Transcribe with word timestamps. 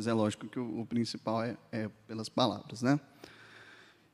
mas 0.00 0.06
é 0.06 0.14
lógico 0.14 0.48
que 0.48 0.58
o, 0.58 0.80
o 0.80 0.86
principal 0.86 1.42
é, 1.42 1.58
é, 1.70 1.90
pelas 2.08 2.26
palavras, 2.26 2.80
né? 2.80 2.98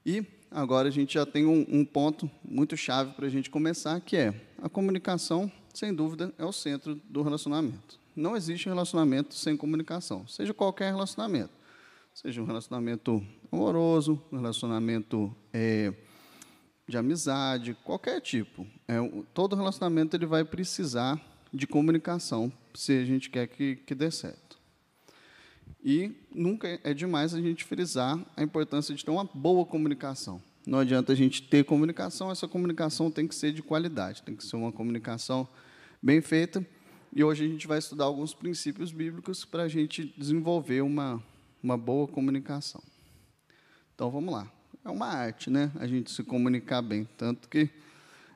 E 0.05 0.27
agora 0.51 0.89
a 0.89 0.91
gente 0.91 1.15
já 1.15 1.25
tem 1.25 1.47
um, 1.47 1.65
um 1.69 1.85
ponto 1.85 2.29
muito 2.45 2.77
chave 2.77 3.13
para 3.13 3.27
a 3.27 3.29
gente 3.29 3.49
começar, 3.49 4.01
que 4.01 4.17
é 4.17 4.35
a 4.61 4.69
comunicação, 4.69 5.51
sem 5.73 5.95
dúvida, 5.95 6.35
é 6.37 6.45
o 6.45 6.51
centro 6.51 6.97
do 7.09 7.23
relacionamento. 7.23 8.01
Não 8.17 8.37
existe 8.37 8.67
relacionamento 8.67 9.33
sem 9.37 9.57
comunicação, 9.57 10.27
seja 10.27 10.53
qualquer 10.53 10.91
relacionamento, 10.91 11.53
seja 12.13 12.43
um 12.43 12.47
relacionamento 12.47 13.25
amoroso, 13.53 14.21
um 14.33 14.39
relacionamento 14.39 15.33
é, 15.53 15.95
de 16.89 16.99
amizade, 16.99 17.75
qualquer 17.85 18.21
tipo. 18.21 18.67
É, 18.89 18.97
todo 19.33 19.55
relacionamento 19.55 20.17
ele 20.17 20.27
vai 20.27 20.45
precisar 20.45 21.21
de 21.55 21.65
comunicação 21.65 22.53
se 22.75 22.93
a 22.99 23.05
gente 23.05 23.31
quer 23.31 23.47
que, 23.47 23.77
que 23.77 23.95
dê 23.95 24.11
certo. 24.11 24.46
E 25.87 26.11
nunca 26.35 26.81
é 26.83 26.93
demais 26.93 27.33
a 27.33 27.41
gente 27.41 27.63
frisar 27.63 28.19
a 28.37 28.43
importância 28.43 28.93
de 28.93 29.05
ter 29.05 29.11
uma 29.13 29.23
boa 29.23 29.65
comunicação. 29.65 30.43
Não 30.67 30.81
adianta 30.81 31.13
a 31.13 31.15
gente 31.15 31.41
ter 31.43 31.65
comunicação, 31.65 32.29
essa 32.29 32.49
comunicação 32.49 33.09
tem 33.09 33.29
que 33.29 33.37
ser 33.37 33.53
de 33.53 33.63
qualidade, 33.63 34.25
tem 34.25 34.35
que 34.35 34.45
ser 34.45 34.57
uma 34.57 34.73
comunicação 34.73 35.49
bem 36.03 36.21
feita. 36.21 36.67
E 37.15 37.23
hoje 37.23 37.45
a 37.45 37.49
gente 37.49 37.69
vai 37.69 37.79
estudar 37.79 38.07
alguns 38.07 38.35
princípios 38.35 38.91
bíblicos 38.91 39.45
para 39.45 39.63
a 39.63 39.69
gente 39.69 40.13
desenvolver 40.19 40.81
uma, 40.81 41.23
uma 41.63 41.79
boa 41.79 42.09
comunicação. 42.09 42.83
Então 43.95 44.11
vamos 44.11 44.35
lá 44.35 44.53
é 44.87 44.91
uma 44.91 45.07
arte, 45.07 45.51
né? 45.51 45.71
A 45.77 45.87
gente 45.87 46.11
se 46.11 46.23
comunicar 46.23 46.81
bem. 46.81 47.09
Tanto 47.17 47.49
que 47.49 47.69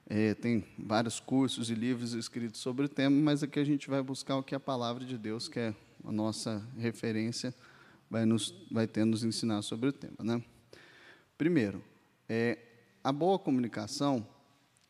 é, 0.08 0.34
tem 0.34 0.64
vários 0.76 1.20
cursos 1.20 1.70
e 1.70 1.74
livros 1.74 2.12
escritos 2.12 2.60
sobre 2.60 2.86
o 2.86 2.88
tema, 2.88 3.16
mas 3.16 3.42
aqui 3.42 3.60
a 3.60 3.64
gente 3.64 3.88
vai 3.88 4.02
buscar 4.02 4.36
o 4.36 4.42
que 4.42 4.54
a 4.54 4.60
palavra 4.60 5.04
de 5.04 5.16
Deus, 5.16 5.48
que 5.48 5.60
é 5.60 5.74
a 6.04 6.12
nossa 6.12 6.62
referência, 6.78 7.54
vai, 8.10 8.24
nos, 8.24 8.54
vai 8.70 8.86
ter 8.86 9.04
nos 9.04 9.24
ensinar 9.24 9.62
sobre 9.62 9.88
o 9.88 9.92
tema, 9.92 10.16
né? 10.20 10.42
Primeiro, 11.36 11.82
é, 12.28 12.58
a 13.02 13.12
boa 13.12 13.38
comunicação 13.38 14.26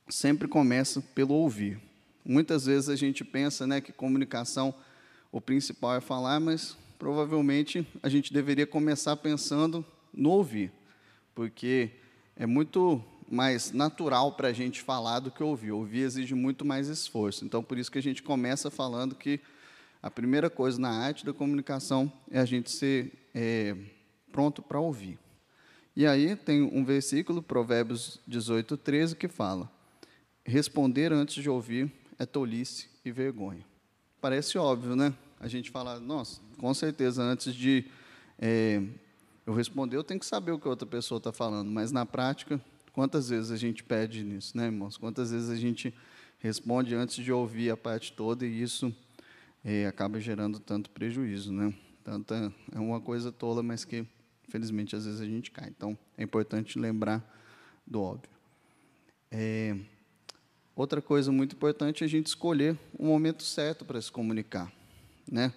sempre 0.08 0.48
começa 0.48 1.00
pelo 1.00 1.34
ouvir. 1.34 1.80
Muitas 2.24 2.66
vezes 2.66 2.88
a 2.88 2.96
gente 2.96 3.24
pensa 3.24 3.66
né, 3.66 3.80
que 3.80 3.92
comunicação, 3.92 4.74
o 5.30 5.40
principal 5.40 5.96
é 5.96 6.00
falar, 6.00 6.40
mas 6.40 6.76
provavelmente 6.98 7.86
a 8.02 8.08
gente 8.08 8.32
deveria 8.32 8.66
começar 8.66 9.16
pensando 9.16 9.84
no 10.12 10.30
ouvir 10.30 10.72
porque 11.40 11.90
é 12.36 12.44
muito 12.44 13.02
mais 13.26 13.72
natural 13.72 14.32
para 14.32 14.48
a 14.48 14.52
gente 14.52 14.82
falar 14.82 15.20
do 15.20 15.30
que 15.30 15.42
ouvir. 15.42 15.72
Ouvir 15.72 16.00
exige 16.00 16.34
muito 16.34 16.66
mais 16.66 16.88
esforço. 16.88 17.46
Então, 17.46 17.62
por 17.62 17.78
isso 17.78 17.90
que 17.90 17.98
a 17.98 18.02
gente 18.02 18.22
começa 18.22 18.70
falando 18.70 19.14
que 19.14 19.40
a 20.02 20.10
primeira 20.10 20.48
coisa 20.48 20.80
na 20.80 20.90
arte 20.90 21.24
da 21.24 21.32
comunicação 21.32 22.10
é 22.30 22.38
a 22.40 22.44
gente 22.44 22.70
ser 22.70 23.12
é, 23.34 23.76
pronto 24.32 24.62
para 24.62 24.80
ouvir. 24.80 25.18
E 25.94 26.06
aí 26.06 26.36
tem 26.36 26.62
um 26.62 26.84
versículo, 26.84 27.42
Provérbios 27.42 28.20
18, 28.26 28.76
13, 28.76 29.16
que 29.16 29.28
fala: 29.28 29.70
Responder 30.44 31.12
antes 31.12 31.42
de 31.42 31.50
ouvir 31.50 31.92
é 32.18 32.24
tolice 32.24 32.88
e 33.04 33.10
vergonha. 33.10 33.64
Parece 34.20 34.56
óbvio, 34.58 34.94
né? 34.94 35.12
A 35.38 35.48
gente 35.48 35.70
fala, 35.70 35.98
nossa, 35.98 36.40
com 36.58 36.72
certeza, 36.74 37.22
antes 37.22 37.54
de 37.54 37.86
é, 38.38 38.82
eu 39.46 39.54
responder, 39.54 39.96
eu 39.96 40.04
tenho 40.04 40.20
que 40.20 40.26
saber 40.26 40.52
o 40.52 40.58
que 40.58 40.66
a 40.66 40.70
outra 40.70 40.86
pessoa 40.86 41.16
está 41.16 41.32
falando, 41.32 41.70
mas 41.70 41.90
na 41.90 42.04
prática, 42.04 42.60
quantas 42.92 43.30
vezes 43.30 43.50
a 43.50 43.56
gente 43.56 43.82
pede 43.82 44.22
nisso, 44.22 44.56
né, 44.56 44.66
irmãos? 44.66 44.98
Quantas 44.98 45.30
vezes 45.30 45.48
a 45.48 45.56
gente 45.56 45.94
responde 46.38 46.94
antes 46.94 47.24
de 47.24 47.32
ouvir 47.32 47.70
a 47.70 47.76
parte 47.76 48.12
toda 48.12 48.46
e 48.46 48.62
isso 48.62 48.94
é, 49.64 49.86
acaba 49.86 50.20
gerando 50.20 50.58
tanto 50.58 50.90
prejuízo, 50.90 51.52
né? 51.52 51.72
Tanta, 52.02 52.52
é 52.72 52.78
uma 52.78 53.00
coisa 53.00 53.30
tola, 53.30 53.62
mas 53.62 53.84
que, 53.84 54.06
infelizmente, 54.48 54.96
às 54.96 55.04
vezes 55.04 55.20
a 55.20 55.26
gente 55.26 55.50
cai. 55.50 55.68
Então, 55.68 55.96
é 56.16 56.22
importante 56.22 56.78
lembrar 56.78 57.22
do 57.86 58.02
óbvio. 58.02 58.30
É, 59.30 59.76
outra 60.74 61.00
coisa 61.02 61.30
muito 61.30 61.54
importante 61.54 62.02
é 62.02 62.06
a 62.06 62.08
gente 62.08 62.26
escolher 62.26 62.76
o 62.98 63.06
momento 63.06 63.42
certo 63.42 63.84
para 63.84 64.00
se 64.00 64.10
comunicar, 64.10 64.72
né? 65.30 65.52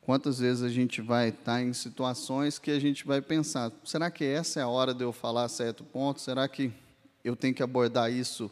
Quantas 0.00 0.40
vezes 0.40 0.64
a 0.64 0.68
gente 0.68 1.00
vai 1.00 1.28
estar 1.28 1.62
em 1.62 1.72
situações 1.72 2.58
que 2.58 2.72
a 2.72 2.78
gente 2.78 3.06
vai 3.06 3.20
pensar: 3.20 3.70
será 3.84 4.10
que 4.10 4.24
essa 4.24 4.58
é 4.58 4.62
a 4.62 4.68
hora 4.68 4.92
de 4.92 5.04
eu 5.04 5.12
falar 5.12 5.48
certo 5.48 5.84
ponto? 5.84 6.20
Será 6.20 6.48
que 6.48 6.72
eu 7.24 7.36
tenho 7.36 7.54
que 7.54 7.62
abordar 7.62 8.12
isso? 8.12 8.50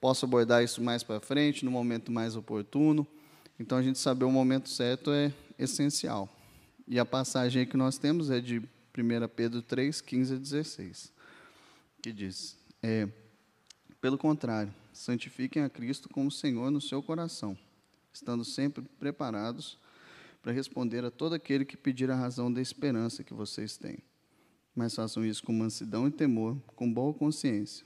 Posso 0.00 0.24
abordar 0.24 0.62
isso 0.62 0.80
mais 0.80 1.02
para 1.02 1.18
frente, 1.18 1.64
no 1.64 1.70
momento 1.72 2.12
mais 2.12 2.36
oportuno? 2.36 3.06
Então, 3.58 3.78
a 3.78 3.82
gente 3.82 3.98
saber 3.98 4.24
o 4.24 4.30
momento 4.30 4.68
certo 4.68 5.10
é 5.10 5.32
essencial. 5.58 6.28
E 6.86 6.98
a 6.98 7.04
passagem 7.04 7.66
que 7.66 7.76
nós 7.76 7.98
temos 7.98 8.30
é 8.30 8.40
de 8.40 8.58
1 8.58 8.64
Pedro 9.34 9.62
3, 9.62 10.00
15 10.00 10.34
a 10.34 10.36
16, 10.38 11.12
que 12.02 12.12
diz: 12.12 12.56
é, 12.82 13.08
Pelo 14.00 14.16
contrário, 14.16 14.72
santifiquem 14.92 15.62
a 15.62 15.68
Cristo 15.68 16.08
como 16.08 16.30
Senhor 16.30 16.70
no 16.70 16.80
seu 16.80 17.02
coração, 17.02 17.56
estando 18.12 18.44
sempre 18.44 18.84
preparados 18.98 19.78
para 20.42 20.52
responder 20.52 21.04
a 21.04 21.10
todo 21.10 21.34
aquele 21.34 21.64
que 21.64 21.76
pedir 21.76 22.10
a 22.10 22.14
razão 22.14 22.52
da 22.52 22.60
esperança 22.60 23.24
que 23.24 23.34
vocês 23.34 23.76
têm. 23.76 23.98
Mas 24.74 24.94
façam 24.94 25.24
isso 25.24 25.42
com 25.42 25.52
mansidão 25.52 26.06
e 26.06 26.10
temor, 26.10 26.56
com 26.76 26.92
boa 26.92 27.12
consciência, 27.12 27.84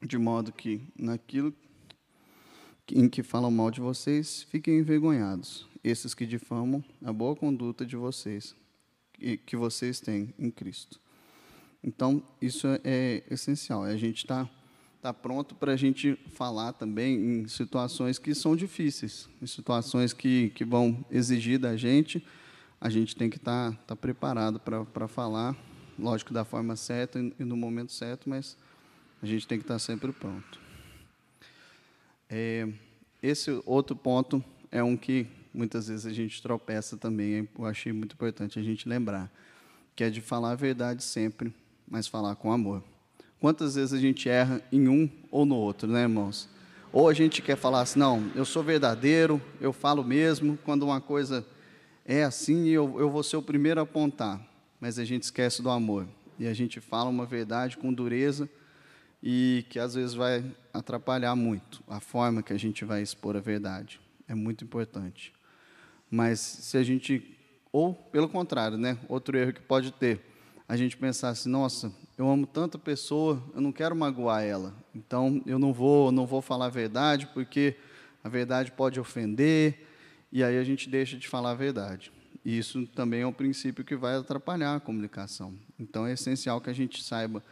de 0.00 0.16
modo 0.16 0.52
que, 0.52 0.86
naquilo 0.96 1.52
em 2.92 3.08
que 3.08 3.22
falam 3.22 3.50
mal 3.50 3.70
de 3.70 3.80
vocês, 3.80 4.42
fiquem 4.50 4.78
envergonhados, 4.78 5.66
esses 5.82 6.14
que 6.14 6.26
difamam 6.26 6.84
a 7.04 7.12
boa 7.12 7.34
conduta 7.36 7.86
de 7.86 7.96
vocês, 7.96 8.54
que 9.46 9.56
vocês 9.56 10.00
têm 10.00 10.34
em 10.38 10.50
Cristo. 10.50 11.00
Então, 11.82 12.22
isso 12.40 12.66
é 12.82 13.22
essencial, 13.30 13.86
é 13.86 13.92
a 13.92 13.96
gente 13.96 14.18
estar. 14.18 14.44
Tá 14.46 14.64
está 15.04 15.12
pronto 15.12 15.54
para 15.54 15.72
a 15.72 15.76
gente 15.76 16.18
falar 16.32 16.72
também 16.72 17.14
em 17.16 17.46
situações 17.46 18.18
que 18.18 18.34
são 18.34 18.56
difíceis, 18.56 19.28
em 19.42 19.46
situações 19.46 20.14
que, 20.14 20.48
que 20.54 20.64
vão 20.64 21.04
exigir 21.10 21.58
da 21.58 21.76
gente, 21.76 22.24
a 22.80 22.88
gente 22.88 23.14
tem 23.14 23.28
que 23.28 23.36
estar 23.36 23.72
tá, 23.72 23.78
tá 23.88 23.96
preparado 23.96 24.58
para 24.58 25.06
falar, 25.06 25.54
lógico, 25.98 26.32
da 26.32 26.42
forma 26.42 26.74
certa 26.74 27.18
e 27.18 27.44
no 27.44 27.54
momento 27.54 27.92
certo, 27.92 28.30
mas 28.30 28.56
a 29.22 29.26
gente 29.26 29.46
tem 29.46 29.58
que 29.58 29.64
estar 29.64 29.74
tá 29.74 29.78
sempre 29.78 30.10
pronto. 30.10 30.63
É, 32.36 32.66
esse 33.22 33.62
outro 33.64 33.94
ponto 33.94 34.42
é 34.72 34.82
um 34.82 34.96
que 34.96 35.24
muitas 35.54 35.86
vezes 35.86 36.04
a 36.04 36.12
gente 36.12 36.42
tropeça 36.42 36.96
também, 36.96 37.48
eu 37.56 37.64
achei 37.64 37.92
muito 37.92 38.14
importante 38.14 38.58
a 38.58 38.62
gente 38.62 38.88
lembrar, 38.88 39.32
que 39.94 40.02
é 40.02 40.10
de 40.10 40.20
falar 40.20 40.50
a 40.50 40.54
verdade 40.56 41.04
sempre, 41.04 41.54
mas 41.88 42.08
falar 42.08 42.34
com 42.34 42.50
amor. 42.50 42.82
Quantas 43.38 43.76
vezes 43.76 43.92
a 43.92 44.00
gente 44.00 44.28
erra 44.28 44.60
em 44.72 44.88
um 44.88 45.08
ou 45.30 45.46
no 45.46 45.54
outro, 45.54 45.86
né, 45.86 46.02
irmãos? 46.02 46.48
Ou 46.92 47.08
a 47.08 47.14
gente 47.14 47.40
quer 47.40 47.56
falar 47.56 47.82
assim, 47.82 48.00
não, 48.00 48.28
eu 48.34 48.44
sou 48.44 48.64
verdadeiro, 48.64 49.40
eu 49.60 49.72
falo 49.72 50.02
mesmo, 50.02 50.58
quando 50.64 50.82
uma 50.82 51.00
coisa 51.00 51.46
é 52.04 52.24
assim, 52.24 52.66
eu, 52.66 52.98
eu 52.98 53.08
vou 53.08 53.22
ser 53.22 53.36
o 53.36 53.42
primeiro 53.42 53.78
a 53.78 53.84
apontar, 53.84 54.44
mas 54.80 54.98
a 54.98 55.04
gente 55.04 55.22
esquece 55.22 55.62
do 55.62 55.70
amor. 55.70 56.04
E 56.36 56.48
a 56.48 56.52
gente 56.52 56.80
fala 56.80 57.08
uma 57.08 57.26
verdade 57.26 57.76
com 57.76 57.92
dureza 57.92 58.50
e 59.26 59.64
que 59.70 59.78
às 59.78 59.94
vezes 59.94 60.12
vai 60.12 60.44
atrapalhar 60.70 61.34
muito 61.34 61.82
a 61.88 61.98
forma 61.98 62.42
que 62.42 62.52
a 62.52 62.58
gente 62.58 62.84
vai 62.84 63.00
expor 63.00 63.34
a 63.34 63.40
verdade. 63.40 63.98
É 64.28 64.34
muito 64.34 64.62
importante. 64.64 65.32
Mas 66.10 66.38
se 66.40 66.76
a 66.76 66.82
gente, 66.82 67.34
ou 67.72 67.94
pelo 67.94 68.28
contrário, 68.28 68.76
né, 68.76 68.98
outro 69.08 69.38
erro 69.38 69.54
que 69.54 69.62
pode 69.62 69.92
ter, 69.92 70.20
a 70.68 70.76
gente 70.76 70.94
pensar 70.98 71.30
assim, 71.30 71.48
nossa, 71.48 71.90
eu 72.18 72.28
amo 72.28 72.46
tanta 72.46 72.78
pessoa, 72.78 73.42
eu 73.54 73.62
não 73.62 73.72
quero 73.72 73.96
magoar 73.96 74.42
ela. 74.42 74.74
Então 74.94 75.40
eu 75.46 75.58
não 75.58 75.72
vou, 75.72 76.12
não 76.12 76.26
vou 76.26 76.42
falar 76.42 76.66
a 76.66 76.70
verdade 76.70 77.26
porque 77.32 77.76
a 78.22 78.28
verdade 78.28 78.72
pode 78.72 79.00
ofender 79.00 79.86
e 80.30 80.44
aí 80.44 80.58
a 80.58 80.64
gente 80.64 80.86
deixa 80.86 81.16
de 81.16 81.26
falar 81.26 81.52
a 81.52 81.54
verdade. 81.54 82.12
E 82.44 82.58
isso 82.58 82.86
também 82.88 83.22
é 83.22 83.26
um 83.26 83.32
princípio 83.32 83.86
que 83.86 83.96
vai 83.96 84.16
atrapalhar 84.16 84.76
a 84.76 84.80
comunicação. 84.80 85.54
Então 85.80 86.06
é 86.06 86.12
essencial 86.12 86.60
que 86.60 86.68
a 86.68 86.74
gente 86.74 87.02
saiba 87.02 87.42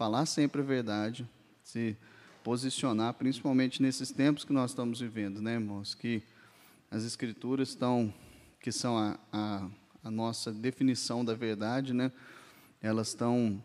falar 0.00 0.24
sempre 0.24 0.62
a 0.62 0.64
verdade, 0.64 1.28
se 1.62 1.94
posicionar, 2.42 3.12
principalmente 3.12 3.82
nesses 3.82 4.10
tempos 4.10 4.44
que 4.46 4.52
nós 4.54 4.70
estamos 4.70 4.98
vivendo, 4.98 5.42
né, 5.42 5.52
irmãos? 5.52 5.94
Que 5.94 6.22
as 6.90 7.04
escrituras 7.04 7.68
estão, 7.68 8.10
que 8.62 8.72
são 8.72 8.96
a, 8.96 9.18
a, 9.30 9.68
a 10.02 10.10
nossa 10.10 10.50
definição 10.54 11.22
da 11.22 11.34
verdade, 11.34 11.92
né? 11.92 12.10
Elas 12.80 13.08
estão 13.08 13.62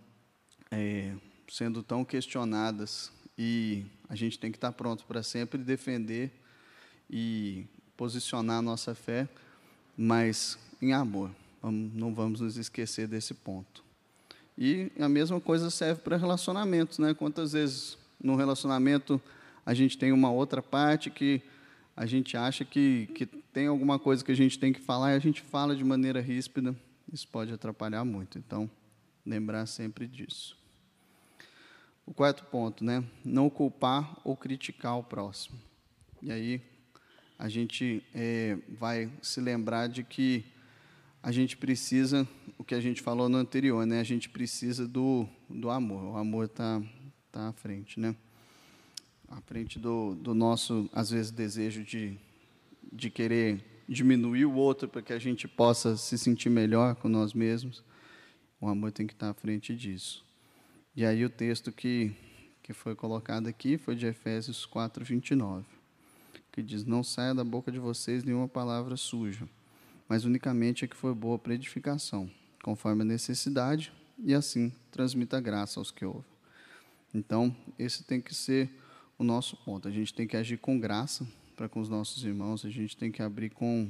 é, 0.69 1.15
sendo 1.47 1.81
tão 1.81 2.03
questionadas 2.03 3.13
e 3.37 3.85
a 4.09 4.15
gente 4.17 4.37
tem 4.37 4.51
que 4.51 4.57
estar 4.57 4.73
pronto 4.73 5.05
para 5.05 5.23
sempre 5.23 5.63
defender 5.63 6.33
e 7.09 7.65
posicionar 7.95 8.57
a 8.57 8.61
nossa 8.61 8.93
fé, 8.93 9.25
mas 9.95 10.59
em 10.81 10.91
amor. 10.91 11.31
Não 11.63 12.13
vamos 12.13 12.41
nos 12.41 12.57
esquecer 12.57 13.07
desse 13.07 13.33
ponto. 13.33 13.84
E 14.57 14.91
a 14.99 15.09
mesma 15.09 15.41
coisa 15.41 15.69
serve 15.69 16.01
para 16.01 16.17
relacionamentos, 16.17 16.97
né? 16.97 17.13
Quantas 17.13 17.53
vezes 17.53 17.97
no 18.21 18.35
relacionamento 18.35 19.21
a 19.65 19.73
gente 19.73 19.97
tem 19.97 20.11
uma 20.11 20.31
outra 20.31 20.61
parte 20.61 21.09
que 21.09 21.41
a 21.95 22.05
gente 22.05 22.37
acha 22.37 22.63
que, 22.63 23.07
que 23.15 23.25
tem 23.25 23.67
alguma 23.67 23.97
coisa 23.97 24.23
que 24.23 24.31
a 24.31 24.35
gente 24.35 24.59
tem 24.59 24.71
que 24.71 24.79
falar 24.79 25.13
e 25.13 25.15
a 25.15 25.19
gente 25.19 25.41
fala 25.41 25.75
de 25.75 25.83
maneira 25.83 26.21
ríspida, 26.21 26.75
isso 27.11 27.27
pode 27.27 27.53
atrapalhar 27.53 28.03
muito. 28.03 28.37
Então, 28.37 28.69
lembrar 29.25 29.65
sempre 29.65 30.07
disso. 30.07 30.57
O 32.05 32.13
quarto 32.13 32.43
ponto, 32.45 32.83
né? 32.83 33.03
Não 33.23 33.49
culpar 33.49 34.17
ou 34.23 34.35
criticar 34.35 34.97
o 34.97 35.03
próximo. 35.03 35.57
E 36.21 36.31
aí 36.31 36.61
a 37.37 37.49
gente 37.49 38.03
é, 38.13 38.57
vai 38.79 39.11
se 39.21 39.41
lembrar 39.41 39.87
de 39.87 40.03
que 40.03 40.45
a 41.25 41.31
gente 41.31 41.57
precisa, 41.57 42.27
o 42.55 42.63
que 42.63 42.75
a 42.75 42.79
gente 42.79 43.01
falou 43.01 43.27
no 43.27 43.39
anterior, 43.39 43.83
né? 43.83 43.99
A 43.99 44.03
gente 44.03 44.29
precisa 44.29 44.87
do, 44.87 45.27
do 45.49 45.71
amor. 45.71 46.13
O 46.13 46.17
amor 46.17 46.45
está 46.45 46.79
tá 47.31 47.47
à 47.47 47.51
frente, 47.51 47.99
né? 47.99 48.15
À 49.27 49.41
frente 49.41 49.79
do, 49.79 50.13
do 50.13 50.35
nosso, 50.35 50.87
às 50.93 51.09
vezes, 51.09 51.31
desejo 51.31 51.83
de, 51.83 52.15
de 52.93 53.09
querer 53.09 53.59
diminuir 53.89 54.45
o 54.45 54.53
outro 54.53 54.87
para 54.87 55.01
que 55.01 55.13
a 55.13 55.17
gente 55.17 55.47
possa 55.47 55.97
se 55.97 56.15
sentir 56.15 56.51
melhor 56.51 56.93
com 56.93 57.09
nós 57.09 57.33
mesmos. 57.33 57.83
O 58.61 58.67
amor 58.67 58.91
tem 58.91 59.07
que 59.07 59.13
estar 59.13 59.31
à 59.31 59.33
frente 59.33 59.75
disso. 59.75 60.23
E 60.95 61.03
aí 61.03 61.25
o 61.25 61.29
texto 61.29 61.71
que, 61.71 62.15
que 62.61 62.71
foi 62.71 62.93
colocado 62.93 63.47
aqui 63.47 63.79
foi 63.79 63.95
de 63.95 64.05
Efésios 64.05 64.63
4, 64.63 65.03
29, 65.03 65.65
que 66.51 66.61
diz, 66.61 66.85
não 66.85 67.01
saia 67.01 67.33
da 67.33 67.43
boca 67.43 67.71
de 67.71 67.79
vocês 67.79 68.23
nenhuma 68.23 68.47
palavra 68.47 68.95
suja, 68.95 69.49
mas 70.07 70.25
unicamente 70.25 70.85
a 70.85 70.87
que 70.87 70.95
for 70.95 71.13
boa 71.15 71.37
para 71.37 71.53
edificação, 71.53 72.29
conforme 72.63 73.01
a 73.01 73.05
necessidade, 73.05 73.91
e 74.19 74.33
assim 74.33 74.71
transmita 74.91 75.39
graça 75.41 75.79
aos 75.79 75.91
que 75.91 76.05
ouvem. 76.05 76.23
Então, 77.13 77.55
esse 77.77 78.03
tem 78.03 78.21
que 78.21 78.33
ser 78.33 78.69
o 79.17 79.23
nosso 79.23 79.55
ponto. 79.57 79.87
A 79.87 79.91
gente 79.91 80.13
tem 80.13 80.27
que 80.27 80.37
agir 80.37 80.57
com 80.57 80.79
graça 80.79 81.27
para 81.55 81.69
com 81.69 81.79
os 81.79 81.89
nossos 81.89 82.23
irmãos, 82.23 82.65
a 82.65 82.69
gente 82.69 82.97
tem 82.97 83.11
que 83.11 83.21
abrir 83.21 83.49
com 83.49 83.89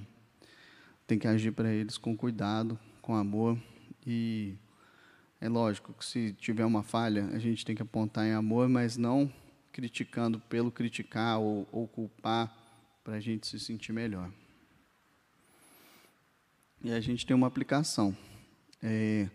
tem 1.07 1.19
que 1.19 1.27
agir 1.27 1.51
para 1.51 1.71
eles 1.71 1.97
com 1.97 2.17
cuidado, 2.17 2.79
com 3.01 3.15
amor 3.15 3.59
e 4.05 4.55
é 5.39 5.49
lógico 5.49 5.93
que 5.93 6.05
se 6.05 6.33
tiver 6.33 6.65
uma 6.65 6.81
falha, 6.81 7.25
a 7.33 7.39
gente 7.39 7.65
tem 7.65 7.75
que 7.75 7.81
apontar 7.81 8.25
em 8.25 8.33
amor, 8.33 8.67
mas 8.67 8.97
não 8.97 9.31
criticando 9.71 10.39
pelo 10.39 10.71
criticar 10.71 11.39
ou, 11.39 11.67
ou 11.71 11.87
culpar 11.87 12.51
para 13.03 13.15
a 13.15 13.19
gente 13.19 13.45
se 13.45 13.59
sentir 13.59 13.93
melhor. 13.93 14.31
E 16.85 16.91
a 16.91 17.01
gente 17.01 17.25
tem 17.25 17.35
uma 17.35 17.47
aplicação. 17.47 18.15
É, 18.81 19.27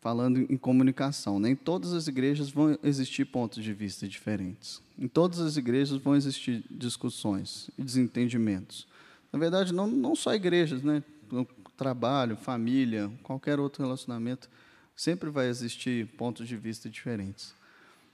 falando 0.00 0.38
em 0.38 0.56
comunicação, 0.56 1.38
nem 1.38 1.54
todas 1.54 1.92
as 1.92 2.08
igrejas 2.08 2.50
vão 2.50 2.78
existir 2.82 3.26
pontos 3.26 3.62
de 3.62 3.72
vista 3.72 4.08
diferentes. 4.08 4.82
Em 4.98 5.06
todas 5.06 5.38
as 5.38 5.56
igrejas 5.56 5.98
vão 5.98 6.16
existir 6.16 6.64
discussões 6.70 7.70
e 7.76 7.82
desentendimentos. 7.82 8.88
Na 9.32 9.38
verdade, 9.38 9.72
não, 9.74 9.86
não 9.86 10.16
só 10.16 10.34
igrejas, 10.34 10.82
né? 10.82 11.04
Trabalho, 11.76 12.36
família, 12.36 13.12
qualquer 13.22 13.60
outro 13.60 13.84
relacionamento 13.84 14.48
Sempre 14.96 15.28
vai 15.28 15.48
existir 15.48 16.06
pontos 16.16 16.48
de 16.48 16.56
vista 16.56 16.88
diferentes. 16.88 17.54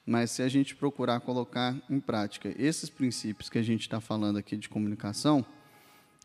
Mas 0.05 0.33
se 0.33 0.43
a 0.43 0.49
gente 0.49 0.75
procurar 0.75 1.21
colocar 1.21 1.81
em 1.89 2.00
prática 2.00 2.53
esses 2.59 2.91
princípios 2.91 3.49
que 3.49 3.56
a 3.56 3.62
gente 3.62 3.83
está 3.83 4.00
falando 4.00 4.37
aqui 4.37 4.56
de 4.56 4.69
comunicação, 4.69 5.47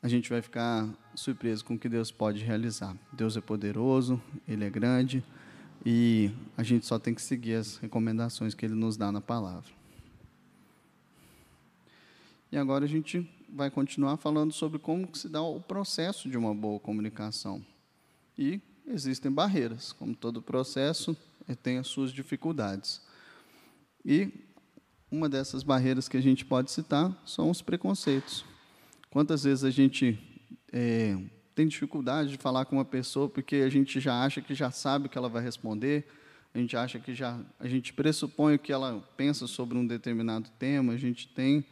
a 0.02 0.08
gente 0.08 0.30
vai 0.30 0.42
ficar 0.42 0.88
surpreso 1.16 1.66
com 1.66 1.74
o 1.74 1.80
que 1.80 1.90
Deus 1.90 2.12
pode 2.12 2.44
realizar. 2.44 2.96
Deus 3.12 3.36
é 3.36 3.42
poderoso, 3.42 4.22
Ele 4.48 4.64
é 4.64 4.70
grande 4.70 5.24
e 5.86 6.32
a 6.56 6.64
gente 6.64 6.86
só 6.86 7.00
tem 7.00 7.14
que 7.14 7.22
seguir 7.22 7.56
as 7.56 7.78
recomendações 7.78 8.54
que 8.54 8.66
Ele 8.66 8.76
nos 8.76 8.96
dá 8.96 9.12
na 9.12 9.22
palavra. 9.22 9.72
E 12.52 12.58
agora 12.58 12.86
a 12.86 12.88
gente 12.88 13.30
vai 13.50 13.70
continuar 13.70 14.18
falando 14.18 14.54
sobre 14.54 14.80
como 14.80 15.10
se 15.14 15.28
dá 15.28 15.42
o 15.42 15.60
processo 15.60 16.30
de 16.30 16.38
uma 16.38 16.54
boa 16.54 16.80
comunicação. 16.80 17.66
E 18.38 18.62
existem 18.86 19.32
barreiras, 19.32 19.92
como 19.92 20.16
todo 20.16 20.42
processo 20.42 21.18
tem 21.64 21.78
as 21.78 21.88
suas 21.88 22.12
dificuldades. 22.12 23.02
E 24.06 24.32
uma 25.10 25.28
dessas 25.28 25.64
barreiras 25.64 26.08
que 26.08 26.18
a 26.18 26.22
gente 26.22 26.46
pode 26.46 26.72
citar 26.72 27.18
são 27.26 27.50
os 27.50 27.62
preconceitos. 27.62 28.46
Quantas 29.10 29.44
vezes 29.44 29.64
a 29.64 29.70
gente 29.70 30.20
é, 30.72 31.18
tem 31.56 31.68
dificuldade 31.68 32.30
de 32.30 32.38
falar 32.38 32.66
com 32.66 32.76
uma 32.76 32.86
pessoa 32.86 33.30
porque 33.30 33.58
a 33.58 33.70
gente 33.70 34.00
já 34.00 34.24
acha 34.24 34.42
que 34.42 34.54
já 34.54 34.70
sabe 34.70 35.08
o 35.08 35.10
que 35.10 35.18
ela 35.18 35.30
vai 35.30 35.42
responder, 35.42 36.06
a 36.54 36.60
gente 36.60 36.76
acha 36.76 37.00
que 37.00 37.14
já, 37.14 37.40
a 37.60 37.68
gente 37.68 37.94
pressupõe 37.94 38.56
o 38.56 38.60
que 38.60 38.72
ela 38.72 39.04
pensa 39.16 39.48
sobre 39.48 39.78
um 39.78 39.86
determinado 39.86 40.50
tema, 40.58 40.94
a 40.94 40.98
gente 40.98 41.28
tem 41.28 41.64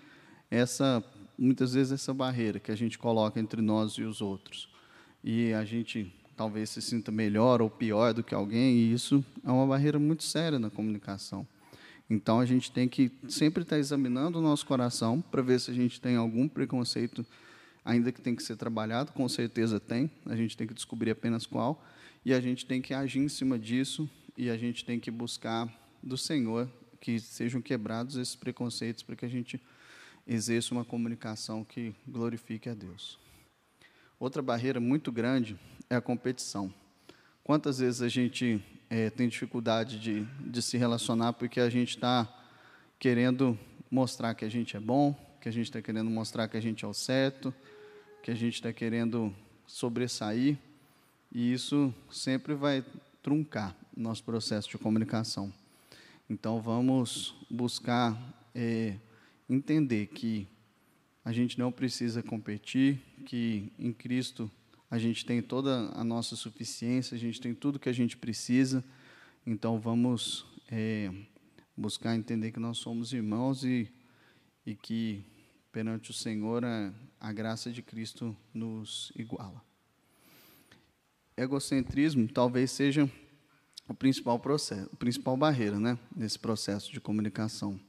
essa, 0.49 1.03
muitas 1.37 1.73
vezes 1.73 1.91
essa 1.93 2.13
barreira 2.13 2.59
que 2.59 2.71
a 2.71 2.75
gente 2.75 2.97
coloca 2.97 3.39
entre 3.39 3.61
nós 3.61 3.93
e 3.93 4.03
os 4.03 4.21
outros. 4.21 4.69
E 5.23 5.53
a 5.53 5.65
gente 5.65 6.13
talvez 6.35 6.69
se 6.69 6.81
sinta 6.81 7.11
melhor 7.11 7.61
ou 7.61 7.69
pior 7.69 8.13
do 8.13 8.23
que 8.23 8.35
alguém, 8.35 8.75
e 8.75 8.93
isso 8.93 9.23
é 9.43 9.51
uma 9.51 9.65
barreira 9.65 9.97
muito 9.97 10.23
séria 10.23 10.59
na 10.59 10.69
comunicação. 10.69 11.47
Então 12.09 12.39
a 12.39 12.45
gente 12.45 12.71
tem 12.71 12.87
que 12.87 13.11
sempre 13.27 13.63
estar 13.63 13.79
examinando 13.79 14.39
o 14.39 14.41
nosso 14.41 14.65
coração 14.65 15.21
para 15.21 15.41
ver 15.41 15.59
se 15.59 15.71
a 15.71 15.73
gente 15.73 15.99
tem 15.99 16.15
algum 16.15 16.47
preconceito, 16.47 17.25
ainda 17.83 18.11
que 18.11 18.21
tem 18.21 18.35
que 18.35 18.43
ser 18.43 18.55
trabalhado, 18.55 19.11
com 19.11 19.27
certeza 19.27 19.79
tem, 19.79 20.09
a 20.25 20.35
gente 20.35 20.55
tem 20.55 20.67
que 20.67 20.73
descobrir 20.73 21.11
apenas 21.11 21.45
qual, 21.45 21.83
e 22.23 22.33
a 22.33 22.39
gente 22.39 22.65
tem 22.65 22.81
que 22.81 22.93
agir 22.93 23.19
em 23.19 23.29
cima 23.29 23.57
disso, 23.57 24.09
e 24.37 24.49
a 24.49 24.57
gente 24.57 24.85
tem 24.85 24.99
que 24.99 25.09
buscar 25.09 25.71
do 26.01 26.17
Senhor 26.17 26.69
que 26.99 27.19
sejam 27.19 27.61
quebrados 27.61 28.17
esses 28.17 28.35
preconceitos 28.35 29.03
para 29.03 29.15
que 29.15 29.25
a 29.25 29.29
gente 29.29 29.61
exerça 30.27 30.73
uma 30.73 30.83
comunicação 30.83 31.63
que 31.63 31.93
glorifique 32.07 32.67
a 32.67 32.73
Deus. 32.73 33.19
Outra 34.19 34.41
barreira 34.41 34.79
muito 34.79 35.11
grande 35.11 35.57
é 35.89 35.95
a 35.95 36.01
competição. 36.01 36.73
Quantas 37.43 37.77
vezes 37.79 38.01
a 38.01 38.09
gente 38.09 38.63
é, 38.89 39.09
tem 39.09 39.27
dificuldade 39.27 39.99
de, 39.99 40.23
de 40.39 40.61
se 40.61 40.77
relacionar 40.77 41.33
porque 41.33 41.59
a 41.59 41.69
gente 41.69 41.89
está 41.89 42.27
querendo 42.99 43.57
mostrar 43.89 44.33
que 44.35 44.45
a 44.45 44.49
gente 44.49 44.75
é 44.75 44.79
bom, 44.79 45.13
que 45.41 45.49
a 45.49 45.51
gente 45.51 45.65
está 45.65 45.81
querendo 45.81 46.09
mostrar 46.09 46.47
que 46.47 46.57
a 46.57 46.61
gente 46.61 46.83
é 46.83 46.87
o 46.87 46.93
certo, 46.93 47.53
que 48.23 48.31
a 48.31 48.35
gente 48.35 48.55
está 48.55 48.73
querendo 48.73 49.33
sobressair, 49.67 50.57
e 51.31 51.53
isso 51.53 51.93
sempre 52.09 52.53
vai 52.53 52.83
truncar 53.21 53.75
nosso 53.95 54.23
processo 54.23 54.69
de 54.69 54.77
comunicação. 54.77 55.53
Então, 56.29 56.59
vamos 56.59 57.35
buscar 57.49 58.17
é, 58.53 58.95
entender 59.49 60.07
que 60.07 60.47
a 61.23 61.31
gente 61.31 61.59
não 61.59 61.71
precisa 61.71 62.23
competir, 62.23 62.99
que 63.25 63.71
em 63.77 63.93
Cristo 63.93 64.49
a 64.89 64.97
gente 64.97 65.25
tem 65.25 65.41
toda 65.41 65.91
a 65.93 66.03
nossa 66.03 66.35
suficiência, 66.35 67.15
a 67.15 67.19
gente 67.19 67.41
tem 67.41 67.53
tudo 67.53 67.79
que 67.79 67.89
a 67.89 67.93
gente 67.93 68.15
precisa. 68.17 68.83
Então 69.45 69.79
vamos 69.79 70.45
é, 70.69 71.11
buscar 71.75 72.15
entender 72.15 72.51
que 72.51 72.59
nós 72.59 72.77
somos 72.77 73.13
irmãos 73.13 73.63
e, 73.63 73.91
e 74.65 74.75
que 74.75 75.23
perante 75.71 76.11
o 76.11 76.13
Senhor 76.13 76.63
a, 76.63 76.93
a 77.19 77.33
graça 77.33 77.71
de 77.71 77.81
Cristo 77.81 78.35
nos 78.53 79.11
iguala. 79.15 79.61
Egocentrismo 81.35 82.27
talvez 82.27 82.71
seja 82.71 83.09
o 83.87 83.93
principal 83.93 84.39
processo, 84.39 84.89
a 84.91 84.95
principal 84.95 85.35
barreira, 85.35 85.79
né, 85.79 85.99
nesse 86.15 86.39
processo 86.39 86.91
de 86.91 86.99
comunicação. 86.99 87.79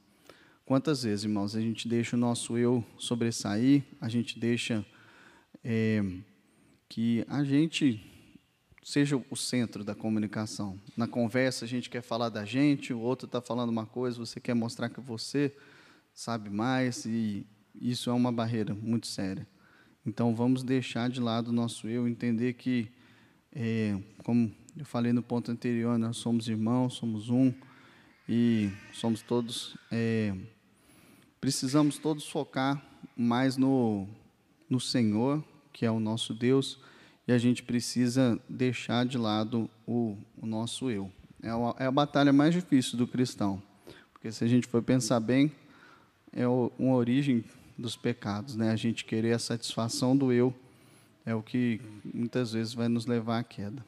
Quantas 0.65 1.03
vezes, 1.03 1.23
irmãos, 1.23 1.55
a 1.55 1.61
gente 1.61 1.87
deixa 1.87 2.17
o 2.17 2.19
nosso 2.19 2.57
eu 2.57 2.83
sobressair, 2.97 3.83
a 4.01 4.09
gente 4.09 4.37
deixa 4.37 4.85
é, 5.63 6.03
que 6.89 7.25
a 7.27 7.43
gente 7.43 8.01
seja 8.83 9.21
o 9.29 9.35
centro 9.35 9.83
da 9.83 9.93
comunicação. 9.93 10.79
Na 10.95 11.07
conversa, 11.07 11.65
a 11.65 11.67
gente 11.67 11.89
quer 11.89 12.01
falar 12.01 12.29
da 12.29 12.45
gente, 12.45 12.93
o 12.93 12.99
outro 12.99 13.25
está 13.25 13.41
falando 13.41 13.69
uma 13.69 13.85
coisa, 13.85 14.17
você 14.17 14.39
quer 14.39 14.53
mostrar 14.53 14.89
que 14.89 15.01
você 15.01 15.53
sabe 16.13 16.49
mais, 16.49 17.05
e 17.05 17.45
isso 17.75 18.09
é 18.09 18.13
uma 18.13 18.31
barreira 18.31 18.73
muito 18.73 19.07
séria. 19.07 19.45
Então, 20.05 20.33
vamos 20.33 20.63
deixar 20.63 21.09
de 21.09 21.19
lado 21.19 21.49
o 21.49 21.51
nosso 21.51 21.89
eu, 21.89 22.07
entender 22.07 22.53
que, 22.53 22.89
é, 23.51 23.99
como 24.23 24.49
eu 24.77 24.85
falei 24.85 25.11
no 25.11 25.21
ponto 25.21 25.51
anterior, 25.51 25.97
nós 25.97 26.15
somos 26.15 26.47
irmãos, 26.47 26.93
somos 26.93 27.29
um, 27.29 27.53
e 28.27 28.69
somos 28.93 29.21
todos. 29.21 29.77
É, 29.91 30.33
precisamos 31.41 31.97
todos 31.97 32.29
focar 32.29 32.81
mais 33.17 33.57
no, 33.57 34.07
no 34.69 34.79
Senhor, 34.79 35.43
que 35.77 35.85
é 35.85 35.91
o 35.91 35.99
nosso 35.99 36.33
Deus, 36.33 36.79
e 37.27 37.31
a 37.31 37.37
gente 37.37 37.61
precisa 37.61 38.41
deixar 38.49 39.05
de 39.05 39.15
lado 39.15 39.69
o, 39.85 40.17
o 40.35 40.47
nosso 40.47 40.89
eu. 40.89 41.11
É 41.39 41.49
a, 41.49 41.75
é 41.77 41.85
a 41.85 41.91
batalha 41.91 42.33
mais 42.33 42.51
difícil 42.51 42.97
do 42.97 43.05
cristão, 43.05 43.61
porque 44.11 44.31
se 44.31 44.43
a 44.43 44.47
gente 44.47 44.65
for 44.65 44.81
pensar 44.81 45.19
bem, 45.19 45.51
é 46.33 46.47
o, 46.47 46.71
uma 46.79 46.95
origem 46.95 47.45
dos 47.77 47.95
pecados, 47.95 48.55
né? 48.55 48.71
A 48.71 48.75
gente 48.75 49.05
querer 49.05 49.33
a 49.33 49.39
satisfação 49.39 50.17
do 50.17 50.33
eu 50.33 50.51
é 51.23 51.35
o 51.35 51.43
que 51.43 51.79
muitas 52.11 52.53
vezes 52.53 52.73
vai 52.73 52.87
nos 52.87 53.05
levar 53.05 53.37
à 53.37 53.43
queda. 53.43 53.85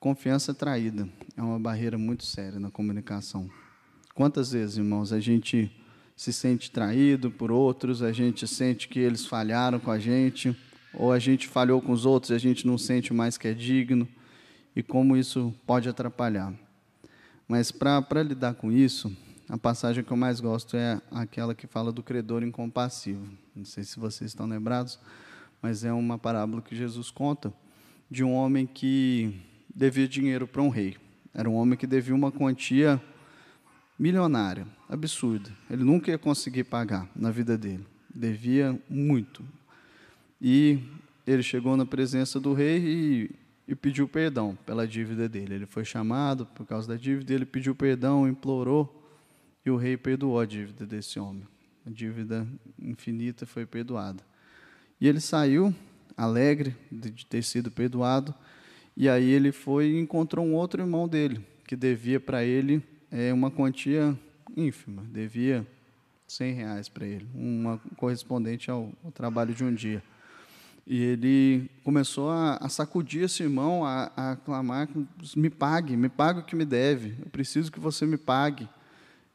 Confiança 0.00 0.52
traída 0.52 1.08
é 1.36 1.42
uma 1.42 1.60
barreira 1.60 1.96
muito 1.96 2.26
séria 2.26 2.58
na 2.58 2.72
comunicação. 2.72 3.48
Quantas 4.16 4.50
vezes, 4.50 4.78
irmãos, 4.78 5.12
a 5.12 5.20
gente 5.20 5.70
se 6.18 6.32
sente 6.32 6.68
traído 6.68 7.30
por 7.30 7.52
outros, 7.52 8.02
a 8.02 8.10
gente 8.10 8.44
sente 8.44 8.88
que 8.88 8.98
eles 8.98 9.24
falharam 9.24 9.78
com 9.78 9.88
a 9.88 10.00
gente, 10.00 10.54
ou 10.92 11.12
a 11.12 11.18
gente 11.20 11.46
falhou 11.46 11.80
com 11.80 11.92
os 11.92 12.04
outros 12.04 12.30
e 12.30 12.34
a 12.34 12.38
gente 12.38 12.66
não 12.66 12.76
sente 12.76 13.14
mais 13.14 13.38
que 13.38 13.46
é 13.46 13.54
digno, 13.54 14.06
e 14.74 14.82
como 14.82 15.16
isso 15.16 15.54
pode 15.64 15.88
atrapalhar. 15.88 16.52
Mas 17.46 17.70
para 17.70 18.20
lidar 18.20 18.54
com 18.54 18.72
isso, 18.72 19.16
a 19.48 19.56
passagem 19.56 20.02
que 20.02 20.10
eu 20.10 20.16
mais 20.16 20.40
gosto 20.40 20.76
é 20.76 21.00
aquela 21.12 21.54
que 21.54 21.68
fala 21.68 21.92
do 21.92 22.02
credor 22.02 22.42
incompassivo. 22.42 23.24
Não 23.54 23.64
sei 23.64 23.84
se 23.84 24.00
vocês 24.00 24.32
estão 24.32 24.48
lembrados, 24.48 24.98
mas 25.62 25.84
é 25.84 25.92
uma 25.92 26.18
parábola 26.18 26.60
que 26.60 26.74
Jesus 26.74 27.12
conta 27.12 27.52
de 28.10 28.24
um 28.24 28.32
homem 28.32 28.66
que 28.66 29.40
devia 29.72 30.08
dinheiro 30.08 30.48
para 30.48 30.62
um 30.62 30.68
rei. 30.68 30.96
Era 31.32 31.48
um 31.48 31.54
homem 31.54 31.78
que 31.78 31.86
devia 31.86 32.12
uma 32.12 32.32
quantia 32.32 33.00
milionária, 33.98 34.66
absurda. 34.88 35.50
Ele 35.68 35.82
nunca 35.82 36.10
ia 36.10 36.18
conseguir 36.18 36.64
pagar 36.64 37.08
na 37.16 37.30
vida 37.30 37.58
dele. 37.58 37.84
Devia 38.14 38.78
muito. 38.88 39.44
E 40.40 40.78
ele 41.26 41.42
chegou 41.42 41.76
na 41.76 41.84
presença 41.84 42.38
do 42.38 42.54
rei 42.54 42.78
e, 42.78 43.30
e, 43.66 43.74
pediu 43.74 44.06
perdão 44.06 44.56
pela 44.64 44.86
dívida 44.86 45.28
dele. 45.28 45.54
Ele 45.54 45.66
foi 45.66 45.84
chamado 45.84 46.46
por 46.46 46.64
causa 46.64 46.88
da 46.88 46.96
dívida, 46.96 47.34
ele 47.34 47.44
pediu 47.44 47.74
perdão, 47.74 48.28
implorou, 48.28 48.94
e 49.66 49.70
o 49.70 49.76
rei 49.76 49.96
perdoou 49.96 50.38
a 50.38 50.46
dívida 50.46 50.86
desse 50.86 51.18
homem. 51.18 51.42
A 51.84 51.90
dívida 51.90 52.46
infinita 52.80 53.44
foi 53.44 53.66
perdoada. 53.66 54.22
E 55.00 55.08
ele 55.08 55.20
saiu 55.20 55.74
alegre 56.16 56.74
de 56.90 57.26
ter 57.26 57.42
sido 57.42 57.70
perdoado, 57.70 58.34
e 58.96 59.08
aí 59.08 59.28
ele 59.28 59.52
foi 59.52 59.90
e 59.90 60.00
encontrou 60.00 60.44
um 60.44 60.54
outro 60.54 60.82
irmão 60.82 61.06
dele, 61.06 61.44
que 61.66 61.76
devia 61.76 62.18
para 62.18 62.44
ele 62.44 62.82
é 63.10 63.32
uma 63.32 63.50
quantia 63.50 64.18
ínfima, 64.56 65.02
devia 65.10 65.66
100 66.26 66.52
reais 66.52 66.88
para 66.88 67.06
ele, 67.06 67.26
uma 67.34 67.80
correspondente 67.96 68.70
ao, 68.70 68.92
ao, 69.02 69.10
trabalho 69.10 69.54
de 69.54 69.64
um 69.64 69.74
dia. 69.74 70.02
E 70.86 71.02
ele 71.02 71.70
começou 71.84 72.30
a, 72.30 72.56
a 72.56 72.68
sacudir 72.68 73.22
esse 73.22 73.42
irmão, 73.42 73.84
a, 73.84 74.12
a 74.16 74.36
clamar: 74.36 74.88
me 75.36 75.50
pague, 75.50 75.96
me 75.96 76.08
pague 76.08 76.40
o 76.40 76.44
que 76.44 76.56
me 76.56 76.64
deve, 76.64 77.14
eu 77.20 77.30
preciso 77.30 77.72
que 77.72 77.80
você 77.80 78.06
me 78.06 78.16
pague. 78.16 78.68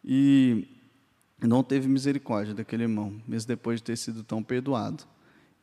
E 0.05 0.67
não 1.41 1.63
teve 1.63 1.87
misericórdia 1.87 2.53
daquele 2.53 2.83
irmão, 2.83 3.21
mesmo 3.27 3.47
depois 3.47 3.79
de 3.79 3.83
ter 3.83 3.97
sido 3.97 4.23
tão 4.23 4.43
perdoado. 4.43 5.03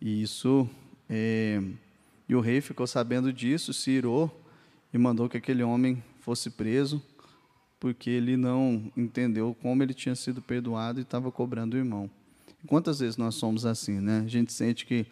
E 0.00 0.22
isso, 0.22 0.68
é, 1.08 1.62
e 2.28 2.34
o 2.34 2.40
rei 2.40 2.60
ficou 2.60 2.86
sabendo 2.86 3.32
disso, 3.32 3.72
se 3.72 3.90
irou 3.90 4.44
e 4.92 4.98
mandou 4.98 5.28
que 5.28 5.36
aquele 5.36 5.62
homem 5.62 6.02
fosse 6.20 6.50
preso 6.50 7.02
porque 7.80 8.10
ele 8.10 8.36
não 8.36 8.92
entendeu 8.94 9.56
como 9.62 9.82
ele 9.82 9.94
tinha 9.94 10.14
sido 10.14 10.42
perdoado 10.42 11.00
e 11.00 11.02
estava 11.02 11.32
cobrando 11.32 11.74
o 11.74 11.78
irmão. 11.78 12.10
Quantas 12.66 13.00
vezes 13.00 13.16
nós 13.16 13.34
somos 13.36 13.64
assim, 13.64 13.98
né? 13.98 14.22
A 14.22 14.28
gente 14.28 14.52
sente 14.52 14.84
que 14.84 15.06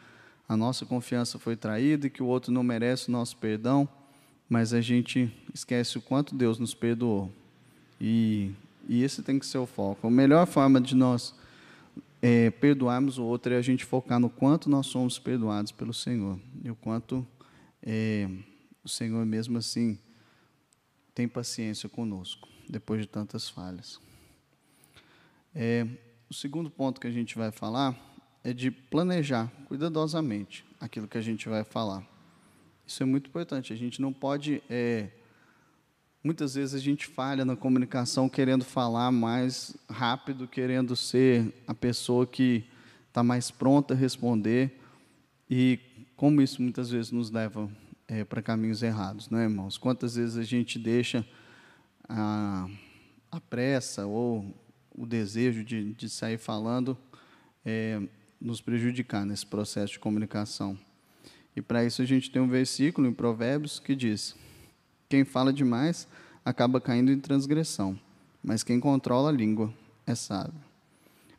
a 0.46 0.54
nossa 0.54 0.84
confiança 0.84 1.38
foi 1.38 1.56
traída 1.56 2.06
e 2.06 2.10
que 2.10 2.22
o 2.22 2.26
outro 2.26 2.52
não 2.52 2.62
merece 2.62 3.08
o 3.08 3.12
nosso 3.12 3.38
perdão, 3.38 3.88
mas 4.50 4.74
a 4.74 4.82
gente 4.82 5.32
esquece 5.52 5.96
o 5.96 6.02
quanto 6.02 6.34
Deus 6.34 6.58
nos 6.58 6.74
perdoou. 6.74 7.32
E, 7.98 8.52
e 8.86 9.02
esse 9.02 9.22
tem 9.22 9.38
que 9.38 9.46
ser 9.46 9.58
o 9.58 9.66
foco. 9.66 10.06
A 10.06 10.10
melhor 10.10 10.46
forma 10.46 10.78
de 10.78 10.94
nós 10.94 11.34
é, 12.20 12.50
perdoarmos 12.50 13.16
o 13.16 13.24
outro 13.24 13.54
é 13.54 13.56
a 13.56 13.62
gente 13.62 13.84
focar 13.84 14.20
no 14.20 14.28
quanto 14.28 14.68
nós 14.68 14.86
somos 14.86 15.18
perdoados 15.18 15.72
pelo 15.72 15.94
Senhor 15.94 16.38
e 16.62 16.70
o 16.70 16.74
quanto 16.74 17.26
é, 17.82 18.28
o 18.84 18.88
Senhor 18.88 19.24
mesmo 19.24 19.56
assim 19.56 19.98
tem 21.14 21.26
paciência 21.26 21.88
conosco 21.88 22.57
depois 22.68 23.00
de 23.00 23.06
tantas 23.06 23.48
falhas. 23.48 24.00
É, 25.54 25.86
o 26.28 26.34
segundo 26.34 26.70
ponto 26.70 27.00
que 27.00 27.06
a 27.06 27.10
gente 27.10 27.36
vai 27.36 27.50
falar 27.50 27.96
é 28.44 28.52
de 28.52 28.70
planejar 28.70 29.50
cuidadosamente 29.66 30.64
aquilo 30.80 31.08
que 31.08 31.18
a 31.18 31.22
gente 31.22 31.48
vai 31.48 31.64
falar. 31.64 32.06
Isso 32.86 33.02
é 33.02 33.06
muito 33.06 33.28
importante. 33.28 33.72
A 33.72 33.76
gente 33.76 34.00
não 34.00 34.12
pode. 34.12 34.62
É, 34.70 35.08
muitas 36.22 36.54
vezes 36.54 36.74
a 36.74 36.78
gente 36.78 37.06
falha 37.06 37.44
na 37.44 37.56
comunicação 37.56 38.28
querendo 38.28 38.64
falar 38.64 39.10
mais 39.10 39.76
rápido, 39.90 40.48
querendo 40.48 40.96
ser 40.96 41.52
a 41.66 41.74
pessoa 41.74 42.26
que 42.26 42.64
está 43.08 43.22
mais 43.22 43.50
pronta 43.50 43.94
a 43.94 43.96
responder. 43.96 44.80
E 45.50 45.78
como 46.16 46.40
isso 46.40 46.62
muitas 46.62 46.90
vezes 46.90 47.10
nos 47.10 47.30
leva 47.30 47.70
é, 48.06 48.24
para 48.24 48.40
caminhos 48.40 48.82
errados, 48.82 49.28
não 49.28 49.38
é, 49.38 49.44
irmãos? 49.44 49.76
Quantas 49.76 50.14
vezes 50.14 50.36
a 50.36 50.42
gente 50.42 50.78
deixa 50.78 51.26
a, 52.08 52.68
a 53.30 53.40
pressa 53.40 54.06
ou 54.06 54.54
o 54.96 55.06
desejo 55.06 55.62
de, 55.62 55.92
de 55.92 56.08
sair 56.08 56.38
falando 56.38 56.96
é, 57.64 58.00
nos 58.40 58.60
prejudicar 58.60 59.26
nesse 59.26 59.46
processo 59.46 59.94
de 59.94 59.98
comunicação. 59.98 60.78
E 61.54 61.60
para 61.60 61.84
isso 61.84 62.02
a 62.02 62.04
gente 62.04 62.30
tem 62.30 62.40
um 62.40 62.48
versículo 62.48 63.06
em 63.06 63.12
Provérbios 63.12 63.78
que 63.78 63.94
diz: 63.94 64.34
Quem 65.08 65.24
fala 65.24 65.52
demais 65.52 66.08
acaba 66.44 66.80
caindo 66.80 67.12
em 67.12 67.20
transgressão, 67.20 67.98
mas 68.42 68.62
quem 68.62 68.80
controla 68.80 69.28
a 69.28 69.32
língua 69.32 69.72
é 70.06 70.14
sábio. 70.14 70.60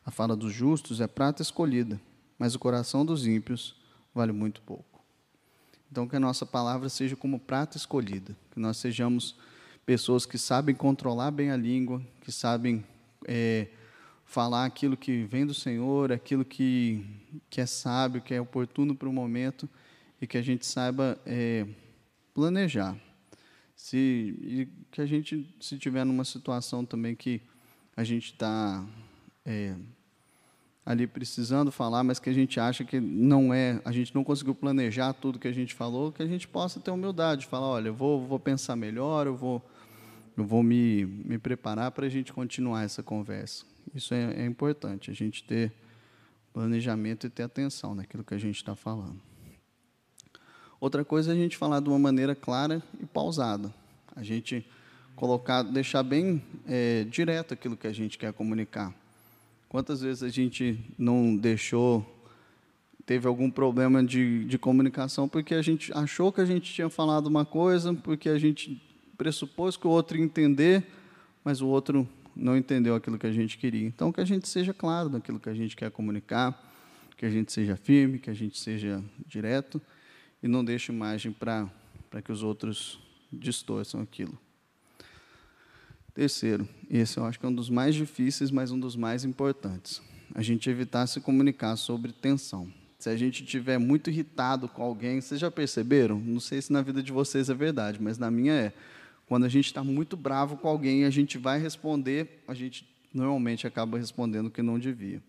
A 0.06 0.12
fala 0.12 0.36
dos 0.36 0.54
justos 0.54 1.02
é 1.02 1.08
prata 1.08 1.42
escolhida, 1.42 2.00
mas 2.38 2.56
o 2.56 2.60
coração 2.60 3.06
dos 3.06 3.26
ímpios 3.26 3.76
vale 4.14 4.32
muito 4.32 4.62
pouco. 4.62 5.04
Então, 5.92 6.08
que 6.08 6.16
a 6.16 6.20
nossa 6.20 6.46
palavra 6.46 6.88
seja 6.88 7.16
como 7.16 7.40
prata 7.40 7.78
escolhida, 7.78 8.36
que 8.52 8.60
nós 8.60 8.78
sejamos 8.78 9.36
pessoas 9.90 10.24
que 10.24 10.38
sabem 10.38 10.76
controlar 10.76 11.32
bem 11.32 11.50
a 11.50 11.58
língua, 11.58 12.00
que 12.22 12.32
sabem 12.32 12.86
é, 13.28 13.70
falar 14.24 14.66
aquilo 14.66 14.96
que 14.96 15.24
vem 15.24 15.48
do 15.48 15.54
Senhor, 15.56 16.12
aquilo 16.12 16.46
que, 16.46 17.04
que 17.50 17.60
é 17.60 17.66
sábio, 17.66 18.22
que 18.22 18.32
é 18.32 18.40
oportuno 18.40 18.94
para 18.94 19.10
o 19.10 19.12
momento, 19.12 19.68
e 20.22 20.28
que 20.28 20.38
a 20.38 20.44
gente 20.44 20.64
saiba 20.64 21.20
é, 21.26 21.66
planejar. 22.36 22.96
Se, 23.76 23.98
e 23.98 24.68
que 24.92 25.02
a 25.02 25.08
gente, 25.08 25.52
se 25.60 25.80
tiver 25.80 26.06
numa 26.06 26.24
situação 26.24 26.86
também 26.86 27.16
que 27.16 27.42
a 27.98 28.04
gente 28.04 28.26
está 28.26 28.86
é, 29.44 29.74
ali 30.86 31.08
precisando 31.08 31.72
falar, 31.72 32.04
mas 32.04 32.20
que 32.20 32.30
a 32.30 32.34
gente 32.34 32.60
acha 32.60 32.84
que 32.84 33.00
não 33.00 33.52
é, 33.52 33.82
a 33.84 33.92
gente 33.92 34.14
não 34.14 34.24
conseguiu 34.24 34.54
planejar 34.54 35.14
tudo 35.14 35.40
que 35.40 35.48
a 35.48 35.52
gente 35.52 35.74
falou, 35.74 36.12
que 36.12 36.22
a 36.22 36.28
gente 36.28 36.48
possa 36.48 36.80
ter 36.80 36.92
humildade, 36.92 37.48
falar, 37.48 37.70
olha, 37.70 37.88
eu 37.88 37.96
vou, 37.96 38.24
vou 38.24 38.40
pensar 38.40 38.76
melhor, 38.76 39.26
eu 39.26 39.36
vou 39.36 39.60
eu 40.40 40.46
vou 40.46 40.64
me, 40.64 41.06
me 41.06 41.38
preparar 41.38 41.92
para 41.92 42.06
a 42.06 42.10
gente 42.10 42.32
continuar 42.32 42.84
essa 42.84 43.04
conversa. 43.04 43.66
Isso 43.94 44.14
é, 44.14 44.42
é, 44.42 44.46
importante, 44.46 45.12
a 45.12 45.14
gente 45.14 45.44
ter 45.44 45.72
planejamento 46.54 47.28
e 47.28 47.30
ter 47.30 47.44
atenção 47.44 47.94
naquilo 47.94 48.24
que 48.24 48.34
a 48.34 48.38
gente 48.38 48.56
está 48.56 48.76
falando. 48.76 49.20
Outra 50.80 51.04
coisa 51.04 51.32
é 51.32 51.34
a 51.34 51.38
gente 51.38 51.58
falar 51.58 51.82
de 51.82 51.90
uma 51.90 52.00
maneira 52.00 52.34
clara 52.36 52.82
e 53.02 53.06
pausada. 53.06 53.74
A 54.16 54.24
gente 54.24 54.66
colocar, 55.16 55.62
deixar 55.62 56.04
bem 56.04 56.42
é, 56.66 57.04
direto 57.04 57.54
aquilo 57.54 57.76
que 57.76 57.88
a 57.88 57.92
gente 57.92 58.18
quer 58.18 58.32
comunicar. 58.32 58.94
Quantas 59.68 60.02
vezes 60.02 60.24
a 60.24 60.30
gente 60.30 60.80
não 60.98 61.36
deixou, 61.36 62.06
teve 63.06 63.28
algum 63.28 63.52
problema 63.52 64.02
de, 64.02 64.46
de 64.46 64.58
comunicação 64.58 65.28
porque 65.28 65.54
a 65.54 65.62
gente 65.62 65.92
achou 65.94 66.32
que 66.32 66.40
a 66.40 66.46
gente 66.46 66.74
tinha 66.74 66.90
falado 66.90 67.28
uma 67.28 67.44
coisa, 67.44 67.94
porque 67.94 68.30
a 68.30 68.40
gente 68.40 68.89
pressupôs 69.20 69.76
que 69.76 69.86
o 69.86 69.90
outro 69.90 70.18
ia 70.18 70.24
entender, 70.24 70.88
mas 71.44 71.60
o 71.60 71.68
outro 71.68 72.08
não 72.34 72.56
entendeu 72.56 72.96
aquilo 72.96 73.20
que 73.20 73.28
a 73.28 73.32
gente 73.34 73.58
queria. 73.58 73.86
Então, 73.86 74.14
que 74.14 74.22
a 74.22 74.26
gente 74.26 74.48
seja 74.48 74.74
claro 74.74 75.10
naquilo 75.10 75.42
que 75.42 75.50
a 75.50 75.54
gente 75.54 75.76
quer 75.76 75.92
comunicar, 75.92 76.58
que 77.18 77.26
a 77.26 77.30
gente 77.30 77.52
seja 77.52 77.76
firme, 77.76 78.18
que 78.18 78.30
a 78.30 78.34
gente 78.34 78.58
seja 78.58 79.04
direto 79.28 79.82
e 80.42 80.48
não 80.48 80.64
deixe 80.64 80.90
margem 80.94 81.34
para 81.34 81.70
que 82.24 82.32
os 82.32 82.44
outros 82.44 82.98
distorçam 83.32 84.00
aquilo. 84.00 84.40
Terceiro, 86.14 86.66
esse 86.90 87.18
eu 87.18 87.26
acho 87.26 87.38
que 87.38 87.46
é 87.46 87.50
um 87.50 87.54
dos 87.54 87.70
mais 87.70 87.96
difíceis, 87.96 88.50
mas 88.50 88.72
um 88.72 88.80
dos 88.80 88.96
mais 88.96 89.26
importantes. 89.26 90.02
A 90.34 90.42
gente 90.42 90.70
evitar 90.70 91.06
se 91.08 91.20
comunicar 91.20 91.76
sobre 91.76 92.14
tensão. 92.14 92.72
Se 92.98 93.10
a 93.10 93.18
gente 93.18 93.44
estiver 93.44 93.78
muito 93.78 94.10
irritado 94.10 94.70
com 94.70 94.82
alguém, 94.82 95.20
vocês 95.20 95.42
já 95.42 95.52
perceberam? 95.52 96.18
Não 96.18 96.40
sei 96.40 96.62
se 96.62 96.72
na 96.72 96.82
vida 96.82 97.04
de 97.04 97.12
vocês 97.12 97.50
é 97.50 97.54
verdade, 97.54 98.02
mas 98.02 98.18
na 98.18 98.32
minha 98.32 98.54
é. 98.54 98.74
Quando 99.30 99.46
a 99.46 99.48
gente 99.48 99.68
está 99.68 99.84
muito 99.84 100.18
bravo 100.18 100.58
com 100.58 100.68
alguém, 100.68 101.06
a 101.06 101.10
gente 101.12 101.38
vai 101.38 101.60
responder, 101.60 102.42
a 102.48 102.56
gente 102.56 102.84
normalmente 103.14 103.68
acaba 103.68 103.96
respondendo 103.96 104.48
o 104.48 104.50
que 104.50 104.64
não 104.64 104.80
devia. 104.80 105.22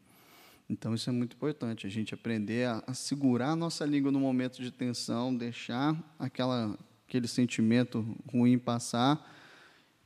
Então, 0.71 0.95
isso 0.95 1.11
é 1.11 1.13
muito 1.13 1.37
importante, 1.37 1.87
a 1.87 1.91
gente 1.91 2.15
aprender 2.15 2.67
a, 2.67 2.95
segurar 2.95 3.51
a 3.51 3.57
nossa 3.57 3.85
língua 3.85 4.11
no 4.11 4.19
momento 4.19 4.63
de 4.63 4.71
tensão, 4.71 5.37
deixar 5.37 5.95
aquela, 6.19 6.79
aquele 7.07 7.29
sentimento 7.29 8.17
ruim 8.33 8.57
passar, 8.57 9.21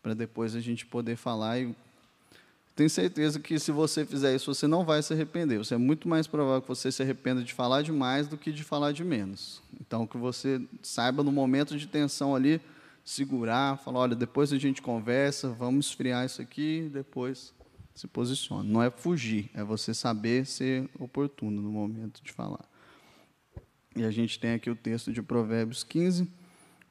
para 0.02 0.12
depois 0.12 0.56
a 0.56 0.60
gente 0.60 0.84
poder 0.84 1.14
falar. 1.14 1.60
E 1.60 1.72
tenho 2.74 2.90
certeza 2.90 3.38
que, 3.38 3.60
se 3.60 3.70
você 3.70 4.04
fizer 4.04 4.34
isso, 4.34 4.52
você 4.52 4.66
não 4.66 4.84
vai 4.84 5.04
se 5.04 5.12
arrepender. 5.12 5.58
Você 5.58 5.74
é 5.74 5.78
muito 5.78 6.08
mais 6.08 6.26
provável 6.26 6.62
que 6.62 6.68
você 6.68 6.90
se 6.90 7.00
arrependa 7.00 7.44
de 7.44 7.54
falar 7.54 7.82
demais 7.82 8.26
do 8.26 8.36
que 8.36 8.50
de 8.50 8.64
falar 8.64 8.90
de 8.90 9.04
menos. 9.04 9.62
Então, 9.80 10.04
que 10.04 10.16
você 10.16 10.60
saiba, 10.82 11.22
no 11.22 11.30
momento 11.30 11.78
de 11.78 11.86
tensão 11.86 12.34
ali, 12.34 12.60
segurar, 13.04 13.78
falar, 13.78 14.00
olha, 14.00 14.16
depois 14.16 14.52
a 14.52 14.58
gente 14.58 14.80
conversa, 14.80 15.50
vamos 15.50 15.86
esfriar 15.86 16.24
isso 16.24 16.40
aqui, 16.40 16.88
depois 16.92 17.52
Se 17.94 18.08
posicione. 18.08 18.68
Não 18.68 18.82
é 18.82 18.90
fugir, 18.90 19.50
é 19.54 19.62
você 19.62 19.94
saber 19.94 20.46
ser 20.46 20.88
oportuno 20.98 21.62
no 21.62 21.70
momento 21.70 22.20
de 22.24 22.32
falar. 22.32 22.68
E 23.94 24.02
a 24.02 24.10
gente 24.10 24.40
tem 24.40 24.54
aqui 24.54 24.68
o 24.68 24.74
texto 24.74 25.12
de 25.12 25.22
Provérbios 25.22 25.84
15, 25.84 26.28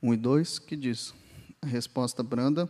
1 0.02 0.14
e 0.14 0.18
2, 0.18 0.60
que 0.60 0.78
diz: 0.78 1.14
A 1.62 1.66
resposta 1.66 2.24
branda 2.24 2.70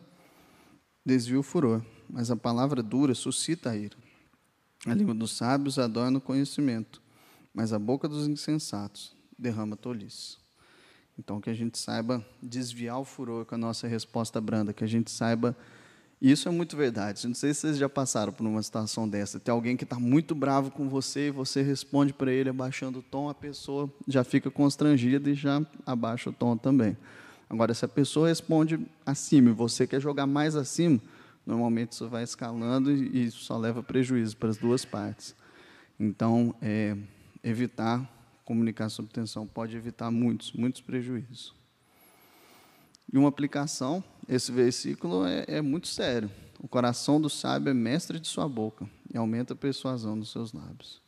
desvia 1.06 1.40
o 1.40 1.44
furor, 1.44 1.86
mas 2.10 2.32
a 2.32 2.36
palavra 2.36 2.82
dura 2.82 3.14
suscita 3.14 3.70
a 3.70 3.78
ira. 3.78 3.98
A 4.88 4.94
língua 4.96 5.14
dos 5.14 5.32
sábios 5.32 5.78
adorna 5.78 6.18
o 6.18 6.22
conhecimento, 6.22 7.02
mas 7.54 7.72
a 7.72 7.78
boca 7.78 8.08
dos 8.08 8.28
insensatos 8.28 9.16
derrama 9.38 9.78
tolice. 9.78 10.43
Então, 11.18 11.40
que 11.40 11.50
a 11.50 11.54
gente 11.54 11.78
saiba 11.78 12.26
desviar 12.42 13.00
o 13.00 13.06
furor 13.06 13.46
com 13.46 13.56
a 13.56 13.58
nossa 13.58 13.88
resposta 13.88 14.42
branda, 14.42 14.74
que 14.74 14.84
a 14.84 14.88
gente 14.88 15.12
saiba. 15.12 15.56
Isso 16.22 16.48
é 16.48 16.52
muito 16.52 16.76
verdade. 16.76 17.28
Não 17.28 17.36
sei 17.36 17.54
se 17.54 17.62
vocês 17.62 17.78
já 17.78 17.90
passaram 17.90 18.32
por 18.32 18.46
uma 18.48 18.64
situação 18.64 19.08
dessa. 19.08 19.40
Tem 19.40 19.52
alguém 19.52 19.78
que 19.78 19.84
está 19.84 20.00
muito 20.00 20.34
bravo 20.34 20.72
com 20.72 20.88
você 20.90 21.28
e 21.28 21.32
você 21.32 21.62
responde 21.62 22.14
para 22.14 22.32
ele 22.32 22.50
abaixando 22.50 23.00
o 23.00 23.04
tom, 23.04 23.30
a 23.30 23.34
pessoa 23.34 23.92
já 24.08 24.24
fica 24.24 24.50
constrangida 24.50 25.30
e 25.30 25.36
já 25.36 25.62
abaixa 25.86 26.30
o 26.30 26.34
tom 26.34 26.58
também. 26.58 26.98
Agora, 27.50 27.74
se 27.74 27.86
a 27.86 27.88
pessoa 27.88 28.30
responde 28.30 28.80
acima 29.06 29.52
e 29.52 29.54
você 29.54 29.86
quer 29.86 30.02
jogar 30.02 30.26
mais 30.26 30.56
acima, 30.56 31.00
normalmente 31.46 31.92
isso 31.92 32.08
vai 32.08 32.24
escalando 32.24 32.92
e 32.92 33.26
isso 33.26 33.44
só 33.44 33.58
leva 33.58 33.84
prejuízo 33.84 34.36
para 34.38 34.50
as 34.50 34.58
duas 34.58 34.84
partes. 34.86 35.36
Então, 36.00 36.56
é, 36.62 36.98
evitar 37.44 38.10
comunicar 38.44 38.90
sob 38.90 39.10
tensão 39.10 39.48
pode 39.48 39.76
evitar 39.76 40.12
muitos, 40.12 40.52
muitos 40.52 40.82
prejuízos. 40.82 41.54
E 43.12 43.18
uma 43.18 43.30
aplicação, 43.30 44.04
esse 44.28 44.52
versículo 44.52 45.26
é, 45.26 45.46
é 45.48 45.62
muito 45.62 45.88
sério. 45.88 46.30
O 46.60 46.68
coração 46.68 47.20
do 47.20 47.30
sábio 47.30 47.70
é 47.70 47.74
mestre 47.74 48.20
de 48.20 48.28
sua 48.28 48.48
boca 48.48 48.90
e 49.14 49.18
aumenta 49.18 49.54
a 49.54 49.58
persuasão 49.58 50.18
dos 50.18 50.32
seus 50.32 50.54
lábios. 50.54 51.02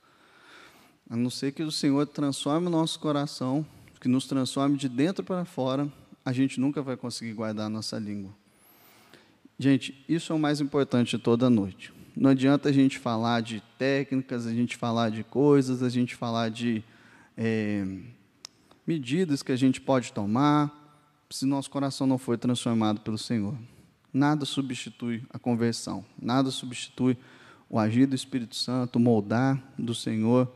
A 1.10 1.16
não 1.16 1.30
ser 1.30 1.52
que 1.52 1.64
o 1.64 1.72
Senhor 1.72 2.06
transforme 2.08 2.68
o 2.68 2.70
nosso 2.70 3.00
coração, 3.00 3.66
que 4.02 4.08
nos 4.08 4.28
transforme 4.28 4.78
de 4.78 4.90
dentro 4.90 5.24
para 5.24 5.46
fora, 5.46 5.92
a 6.24 6.34
gente 6.34 6.60
nunca 6.60 6.82
vai 6.82 6.98
conseguir 6.98 7.34
guardar 7.34 7.68
a 7.68 7.70
nossa 7.70 7.98
língua. 7.98 8.32
Gente, 9.58 10.04
isso 10.10 10.34
é 10.34 10.36
o 10.36 10.40
mais 10.40 10.60
importante 10.60 11.18
de 11.18 11.24
toda 11.24 11.50
noite. 11.50 11.94
Não 12.16 12.30
adianta 12.30 12.70
a 12.70 12.72
gente 12.72 13.00
falar 13.00 13.42
de 13.42 13.62
técnicas, 13.78 14.46
a 14.46 14.54
gente 14.54 14.76
falar 14.76 15.10
de 15.10 15.24
coisas, 15.24 15.82
a 15.82 15.90
gente 15.90 16.16
falar 16.16 16.50
de 16.50 16.84
é, 17.38 17.86
medidas 18.86 19.42
que 19.42 19.52
a 19.52 19.56
gente 19.56 19.82
pode 19.82 20.14
tomar, 20.14 20.84
se 21.30 21.46
nosso 21.46 21.70
coração 21.70 22.06
não 22.06 22.18
foi 22.18 22.38
transformado 22.38 23.02
pelo 23.02 23.18
Senhor. 23.18 23.58
Nada 24.14 24.46
substitui 24.46 25.24
a 25.30 25.38
conversão, 25.38 26.06
nada 26.22 26.52
substitui 26.52 27.18
o 27.70 27.78
agir 27.78 28.06
do 28.06 28.16
Espírito 28.16 28.56
Santo, 28.56 28.98
o 28.98 29.00
moldar 29.00 29.62
do 29.78 29.94
Senhor. 29.94 30.54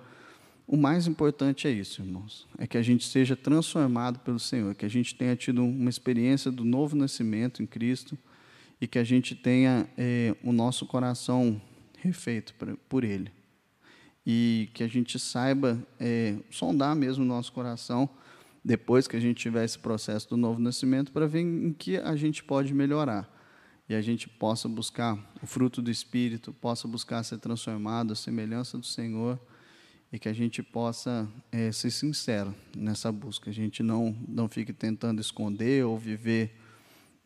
O 0.66 0.78
mais 0.78 1.08
importante 1.08 1.68
é 1.68 1.72
isso, 1.72 2.02
irmãos, 2.02 2.48
é 2.58 2.68
que 2.68 2.78
a 2.78 2.82
gente 2.82 3.06
seja 3.06 3.36
transformado 3.36 4.20
pelo 4.20 4.40
Senhor, 4.40 4.76
que 4.76 4.86
a 4.86 4.90
gente 4.90 5.16
tenha 5.16 5.36
tido 5.36 5.64
uma 5.64 5.90
experiência 5.90 6.52
do 6.52 6.64
novo 6.64 6.96
nascimento 6.96 7.62
em 7.62 7.66
Cristo 7.66 8.18
e 8.80 8.88
que 8.88 9.00
a 9.00 9.04
gente 9.04 9.36
tenha 9.36 9.90
é, 9.98 10.36
o 10.44 10.54
nosso 10.54 10.86
coração 10.86 11.60
refeito 11.98 12.54
por 12.88 13.04
Ele 13.04 13.39
e 14.32 14.70
que 14.76 14.84
a 14.84 14.88
gente 14.88 15.18
saiba 15.18 15.84
é, 16.00 16.36
sondar 16.52 16.96
mesmo 16.96 17.24
o 17.24 17.28
nosso 17.28 17.52
coração 17.52 18.08
depois 18.64 19.08
que 19.08 19.18
a 19.18 19.20
gente 19.20 19.38
tiver 19.38 19.66
esse 19.66 19.80
processo 19.80 20.30
do 20.30 20.38
novo 20.38 20.60
nascimento 20.60 21.12
para 21.12 21.26
ver 21.26 21.40
em 21.40 21.74
que 21.74 21.98
a 21.98 22.16
gente 22.16 22.44
pode 22.44 22.72
melhorar 22.72 23.28
e 23.90 23.96
a 23.96 24.02
gente 24.02 24.30
possa 24.30 24.70
buscar 24.70 25.18
o 25.42 25.48
fruto 25.48 25.82
do 25.82 25.90
Espírito, 25.90 26.54
possa 26.54 26.88
buscar 26.88 27.24
ser 27.24 27.40
transformado, 27.40 28.14
a 28.14 28.16
semelhança 28.16 28.78
do 28.78 28.86
Senhor 28.86 29.40
e 30.14 30.20
que 30.20 30.30
a 30.30 30.34
gente 30.34 30.62
possa 30.62 31.28
é, 31.52 31.72
ser 31.72 31.90
sincero 31.90 32.54
nessa 32.78 33.12
busca. 33.12 33.50
A 33.50 33.54
gente 33.54 33.82
não 33.82 34.16
não 34.28 34.48
fique 34.48 34.72
tentando 34.72 35.20
esconder 35.20 35.84
ou 35.84 35.98
viver 35.98 36.56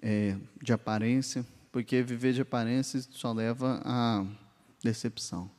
é, 0.01 0.37
de 0.61 0.71
aparência, 0.71 1.45
porque 1.69 2.01
viver 2.01 2.31
de 2.31 2.43
aparência 2.43 3.01
só 3.11 3.33
leva 3.33 3.81
a 3.83 4.25
decepção. 4.81 5.51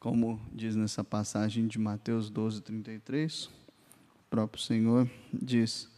Como 0.00 0.40
diz 0.52 0.76
nessa 0.76 1.02
passagem 1.02 1.66
de 1.66 1.76
Mateus 1.76 2.30
12, 2.30 2.62
33, 2.62 3.46
o 3.46 3.50
próprio 4.30 4.62
Senhor 4.62 5.10
diz: 5.32 5.90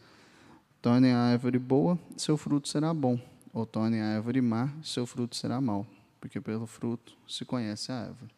Tornem 0.81 1.11
a 1.11 1.19
árvore 1.19 1.59
boa, 1.59 1.99
seu 2.17 2.35
fruto 2.35 2.67
será 2.67 2.95
bom, 2.95 3.19
ou 3.53 3.63
tornem 3.63 4.01
a 4.01 4.15
árvore 4.15 4.41
má, 4.41 4.73
seu 4.81 5.05
fruto 5.05 5.35
será 5.35 5.61
mau, 5.61 5.85
porque 6.19 6.41
pelo 6.41 6.65
fruto 6.65 7.15
se 7.27 7.45
conhece 7.45 7.91
a 7.91 8.05
árvore. 8.05 8.31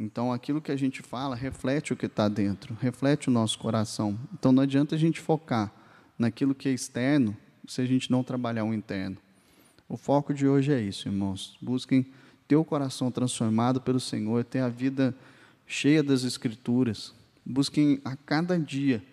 Então, 0.00 0.32
aquilo 0.32 0.62
que 0.62 0.72
a 0.72 0.76
gente 0.76 1.02
fala 1.02 1.36
reflete 1.36 1.92
o 1.92 1.96
que 1.96 2.06
está 2.06 2.26
dentro, 2.26 2.74
reflete 2.80 3.28
o 3.28 3.32
nosso 3.32 3.58
coração. 3.58 4.18
Então, 4.32 4.52
não 4.52 4.62
adianta 4.62 4.94
a 4.94 4.98
gente 4.98 5.20
focar 5.20 5.70
naquilo 6.18 6.54
que 6.54 6.66
é 6.66 6.72
externo 6.72 7.36
se 7.66 7.82
a 7.82 7.84
gente 7.84 8.10
não 8.10 8.24
trabalhar 8.24 8.64
o 8.64 8.72
interno. 8.72 9.18
O 9.86 9.98
foco 9.98 10.32
de 10.32 10.48
hoje 10.48 10.72
é 10.72 10.80
isso, 10.80 11.08
irmãos. 11.08 11.58
Busquem 11.60 12.06
ter 12.48 12.56
o 12.56 12.64
coração 12.64 13.10
transformado 13.10 13.78
pelo 13.78 14.00
Senhor, 14.00 14.42
ter 14.42 14.60
a 14.60 14.70
vida 14.70 15.14
cheia 15.66 16.02
das 16.02 16.24
Escrituras. 16.24 17.14
Busquem 17.44 18.00
a 18.02 18.16
cada 18.16 18.58
dia 18.58 19.04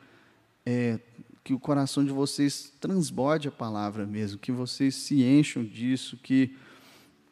é, 0.65 0.97
que 1.43 1.53
o 1.53 1.59
coração 1.59 2.03
de 2.03 2.11
vocês 2.11 2.73
transborde 2.79 3.49
a 3.49 3.51
palavra 3.51 4.05
mesmo, 4.05 4.39
que 4.39 4.53
vocês 4.53 4.95
se 4.95 5.21
encham 5.21 5.65
disso, 5.65 6.17
que, 6.23 6.55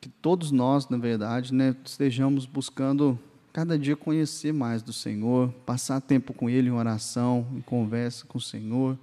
que 0.02 0.10
todos 0.10 0.52
nós, 0.52 0.90
na 0.90 0.98
verdade, 0.98 1.54
né, 1.54 1.74
estejamos 1.86 2.46
buscando 2.46 3.18
cada 3.54 3.80
dia 3.80 3.96
conhecer 3.96 4.52
mais 4.52 4.84
do 4.84 4.92
Senhor, 4.92 5.54
passar 5.66 6.02
tempo 6.02 6.34
com 6.34 6.50
Ele 6.50 6.68
em 6.68 6.74
oração, 6.74 7.48
em 7.56 7.62
conversa 7.62 8.26
com 8.26 8.38
o 8.38 8.42
Senhor, 8.42 8.98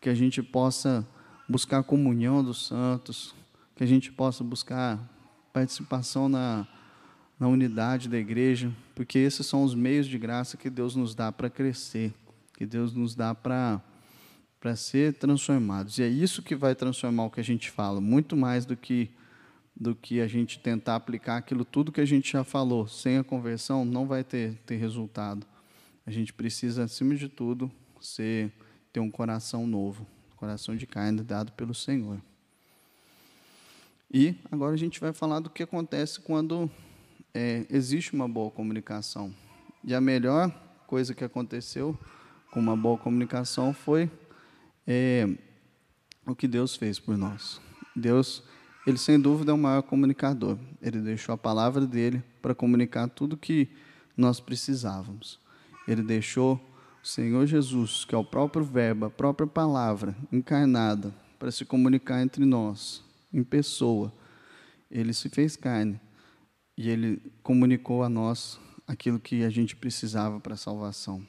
que 0.00 0.08
a 0.08 0.14
gente 0.14 0.42
possa 0.42 1.06
buscar 1.48 1.78
a 1.78 1.82
comunhão 1.82 2.44
dos 2.44 2.66
santos, 2.66 3.34
que 3.74 3.82
a 3.82 3.86
gente 3.86 4.12
possa 4.12 4.44
buscar 4.44 5.17
participação 5.52 6.28
na, 6.28 6.66
na 7.38 7.48
unidade 7.48 8.08
da 8.08 8.18
igreja, 8.18 8.72
porque 8.94 9.18
esses 9.18 9.46
são 9.46 9.62
os 9.62 9.74
meios 9.74 10.06
de 10.06 10.18
graça 10.18 10.56
que 10.56 10.68
Deus 10.68 10.94
nos 10.96 11.14
dá 11.14 11.30
para 11.30 11.48
crescer, 11.48 12.12
que 12.56 12.66
Deus 12.66 12.92
nos 12.92 13.14
dá 13.14 13.34
para 13.34 13.80
para 14.60 14.74
ser 14.74 15.14
transformados. 15.14 15.98
E 15.98 16.02
é 16.02 16.08
isso 16.08 16.42
que 16.42 16.56
vai 16.56 16.74
transformar 16.74 17.26
o 17.26 17.30
que 17.30 17.38
a 17.38 17.44
gente 17.44 17.70
fala, 17.70 18.00
muito 18.00 18.36
mais 18.36 18.66
do 18.66 18.76
que 18.76 19.08
do 19.80 19.94
que 19.94 20.20
a 20.20 20.26
gente 20.26 20.58
tentar 20.58 20.96
aplicar 20.96 21.36
aquilo 21.36 21.64
tudo 21.64 21.92
que 21.92 22.00
a 22.00 22.04
gente 22.04 22.32
já 22.32 22.42
falou. 22.42 22.88
Sem 22.88 23.18
a 23.18 23.22
conversão 23.22 23.84
não 23.84 24.08
vai 24.08 24.24
ter, 24.24 24.54
ter 24.66 24.74
resultado. 24.74 25.46
A 26.04 26.10
gente 26.10 26.32
precisa, 26.32 26.82
acima 26.82 27.14
de 27.14 27.28
tudo, 27.28 27.70
ser, 28.00 28.52
ter 28.92 28.98
um 28.98 29.10
coração 29.10 29.68
novo, 29.68 30.04
coração 30.34 30.74
de 30.74 30.84
carne 30.84 31.22
dado 31.22 31.52
pelo 31.52 31.72
Senhor. 31.72 32.20
E 34.10 34.36
agora 34.50 34.72
a 34.72 34.78
gente 34.78 35.00
vai 35.00 35.12
falar 35.12 35.40
do 35.40 35.50
que 35.50 35.62
acontece 35.62 36.20
quando 36.20 36.70
é, 37.34 37.66
existe 37.68 38.14
uma 38.14 38.26
boa 38.26 38.50
comunicação. 38.50 39.34
E 39.84 39.94
a 39.94 40.00
melhor 40.00 40.50
coisa 40.86 41.14
que 41.14 41.22
aconteceu 41.22 41.96
com 42.50 42.58
uma 42.58 42.76
boa 42.76 42.96
comunicação 42.96 43.74
foi 43.74 44.10
é, 44.86 45.28
o 46.26 46.34
que 46.34 46.48
Deus 46.48 46.74
fez 46.74 46.98
por 46.98 47.18
nós. 47.18 47.60
Deus, 47.94 48.42
ele 48.86 48.96
sem 48.96 49.20
dúvida 49.20 49.52
é 49.52 49.54
o 49.54 49.58
maior 49.58 49.82
comunicador. 49.82 50.56
Ele 50.80 51.00
deixou 51.00 51.34
a 51.34 51.38
palavra 51.38 51.86
dele 51.86 52.22
para 52.40 52.54
comunicar 52.54 53.08
tudo 53.08 53.36
que 53.36 53.68
nós 54.16 54.40
precisávamos. 54.40 55.38
Ele 55.86 56.02
deixou 56.02 56.60
o 57.02 57.06
Senhor 57.06 57.46
Jesus, 57.46 58.06
que 58.06 58.14
é 58.14 58.18
o 58.18 58.24
próprio 58.24 58.64
Verbo, 58.64 59.04
a 59.06 59.10
própria 59.10 59.46
palavra 59.46 60.16
encarnada, 60.32 61.14
para 61.38 61.50
se 61.50 61.64
comunicar 61.64 62.22
entre 62.22 62.44
nós, 62.44 63.04
em 63.32 63.42
pessoa. 63.42 64.12
Ele 64.90 65.12
se 65.12 65.28
fez 65.28 65.56
carne 65.56 66.00
e 66.76 66.88
ele 66.88 67.20
comunicou 67.42 68.02
a 68.02 68.08
nós 68.08 68.58
aquilo 68.86 69.18
que 69.18 69.44
a 69.44 69.50
gente 69.50 69.76
precisava 69.76 70.40
para 70.40 70.54
a 70.54 70.56
salvação. 70.56 71.26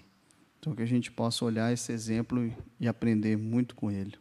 Então, 0.59 0.75
que 0.75 0.81
a 0.81 0.85
gente 0.85 1.12
possa 1.12 1.45
olhar 1.45 1.71
esse 1.71 1.91
exemplo 1.91 2.53
e 2.79 2.88
aprender 2.88 3.38
muito 3.38 3.75
com 3.75 3.89
ele. 3.89 4.15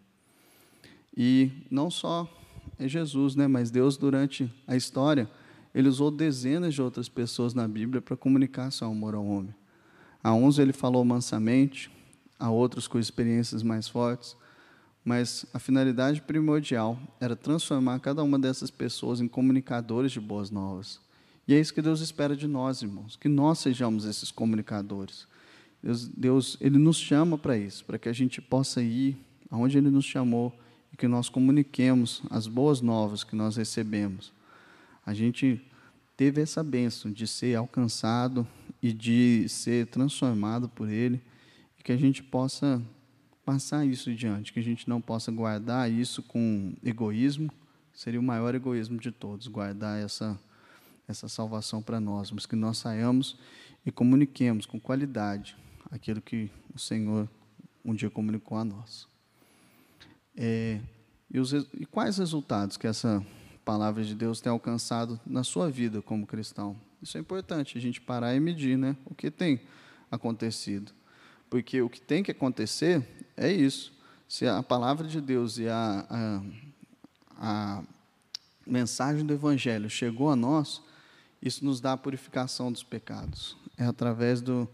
E 1.16 1.50
não 1.70 1.90
só 1.90 2.32
é 2.78 2.86
Jesus, 2.86 3.34
né, 3.34 3.48
mas 3.48 3.70
Deus, 3.70 3.96
durante 3.96 4.52
a 4.66 4.76
história, 4.76 5.28
ele 5.74 5.88
usou 5.88 6.10
dezenas 6.10 6.74
de 6.74 6.80
outras 6.80 7.08
pessoas 7.08 7.54
na 7.54 7.66
Bíblia 7.66 8.00
para 8.00 8.16
comunicar 8.16 8.70
seu 8.70 8.86
amor 8.86 9.14
ao 9.14 9.26
homem. 9.26 9.54
A 10.22 10.32
uns 10.32 10.58
ele 10.58 10.72
falou 10.72 11.04
mansamente, 11.04 11.90
a 12.38 12.50
outros 12.50 12.86
com 12.86 12.98
experiências 12.98 13.62
mais 13.62 13.88
fortes, 13.88 14.36
mas 15.08 15.46
a 15.54 15.58
finalidade 15.58 16.20
primordial 16.20 17.00
era 17.18 17.34
transformar 17.34 17.98
cada 17.98 18.22
uma 18.22 18.38
dessas 18.38 18.70
pessoas 18.70 19.22
em 19.22 19.26
comunicadores 19.26 20.12
de 20.12 20.20
boas 20.20 20.50
novas. 20.50 21.00
E 21.46 21.54
é 21.54 21.58
isso 21.58 21.72
que 21.72 21.80
Deus 21.80 22.02
espera 22.02 22.36
de 22.36 22.46
nós, 22.46 22.82
irmãos, 22.82 23.16
que 23.16 23.26
nós 23.26 23.58
sejamos 23.58 24.04
esses 24.04 24.30
comunicadores. 24.30 25.26
Deus, 25.82 26.08
Deus 26.08 26.58
ele 26.60 26.76
nos 26.76 26.98
chama 26.98 27.38
para 27.38 27.56
isso, 27.56 27.86
para 27.86 27.98
que 27.98 28.06
a 28.06 28.12
gente 28.12 28.42
possa 28.42 28.82
ir 28.82 29.16
aonde 29.50 29.78
Ele 29.78 29.88
nos 29.88 30.04
chamou 30.04 30.54
e 30.92 30.96
que 30.98 31.08
nós 31.08 31.30
comuniquemos 31.30 32.20
as 32.28 32.46
boas 32.46 32.82
novas 32.82 33.24
que 33.24 33.34
nós 33.34 33.56
recebemos. 33.56 34.30
A 35.06 35.14
gente 35.14 35.58
teve 36.18 36.42
essa 36.42 36.62
bênção 36.62 37.10
de 37.10 37.26
ser 37.26 37.56
alcançado 37.56 38.46
e 38.82 38.92
de 38.92 39.48
ser 39.48 39.86
transformado 39.86 40.68
por 40.68 40.86
Ele, 40.86 41.18
e 41.78 41.82
que 41.82 41.92
a 41.92 41.96
gente 41.96 42.22
possa 42.22 42.82
passar 43.48 43.86
isso 43.86 44.14
diante, 44.14 44.52
que 44.52 44.60
a 44.60 44.62
gente 44.62 44.86
não 44.86 45.00
possa 45.00 45.32
guardar 45.32 45.90
isso 45.90 46.22
com 46.22 46.74
egoísmo, 46.84 47.50
seria 47.94 48.20
o 48.20 48.22
maior 48.22 48.54
egoísmo 48.54 49.00
de 49.00 49.10
todos, 49.10 49.46
guardar 49.46 49.98
essa, 49.98 50.38
essa 51.08 51.30
salvação 51.30 51.80
para 51.80 51.98
nós, 51.98 52.30
mas 52.30 52.44
que 52.44 52.54
nós 52.54 52.76
saiamos 52.76 53.38
e 53.86 53.90
comuniquemos 53.90 54.66
com 54.66 54.78
qualidade 54.78 55.56
aquilo 55.90 56.20
que 56.20 56.50
o 56.74 56.78
Senhor 56.78 57.26
um 57.82 57.94
dia 57.94 58.10
comunicou 58.10 58.58
a 58.58 58.66
nós. 58.66 59.08
É, 60.36 60.78
e, 61.30 61.40
os, 61.40 61.54
e 61.54 61.86
quais 61.86 62.18
resultados 62.18 62.76
que 62.76 62.86
essa 62.86 63.24
palavra 63.64 64.04
de 64.04 64.14
Deus 64.14 64.42
tem 64.42 64.52
alcançado 64.52 65.18
na 65.24 65.42
sua 65.42 65.70
vida 65.70 66.02
como 66.02 66.26
cristão? 66.26 66.76
Isso 67.00 67.16
é 67.16 67.20
importante, 67.22 67.78
a 67.78 67.80
gente 67.80 67.98
parar 67.98 68.34
e 68.34 68.40
medir 68.40 68.76
né, 68.76 68.94
o 69.06 69.14
que 69.14 69.30
tem 69.30 69.58
acontecido. 70.10 70.92
Porque 71.50 71.80
o 71.80 71.88
que 71.88 72.00
tem 72.00 72.22
que 72.22 72.30
acontecer 72.30 73.06
é 73.36 73.50
isso. 73.50 73.92
Se 74.28 74.46
a 74.46 74.62
palavra 74.62 75.06
de 75.06 75.20
Deus 75.20 75.58
e 75.58 75.68
a, 75.68 76.06
a, 76.10 76.42
a 77.38 77.82
mensagem 78.66 79.24
do 79.24 79.32
Evangelho 79.32 79.88
chegou 79.88 80.30
a 80.30 80.36
nós, 80.36 80.82
isso 81.40 81.64
nos 81.64 81.80
dá 81.80 81.92
a 81.92 81.96
purificação 81.96 82.70
dos 82.70 82.82
pecados. 82.82 83.56
É 83.76 83.84
através 83.84 84.42
do, 84.42 84.68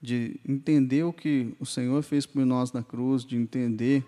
de 0.00 0.38
entender 0.48 1.02
o 1.02 1.12
que 1.12 1.54
o 1.58 1.66
Senhor 1.66 2.02
fez 2.02 2.26
por 2.26 2.44
nós 2.46 2.72
na 2.72 2.82
cruz, 2.82 3.24
de 3.24 3.36
entender 3.36 4.04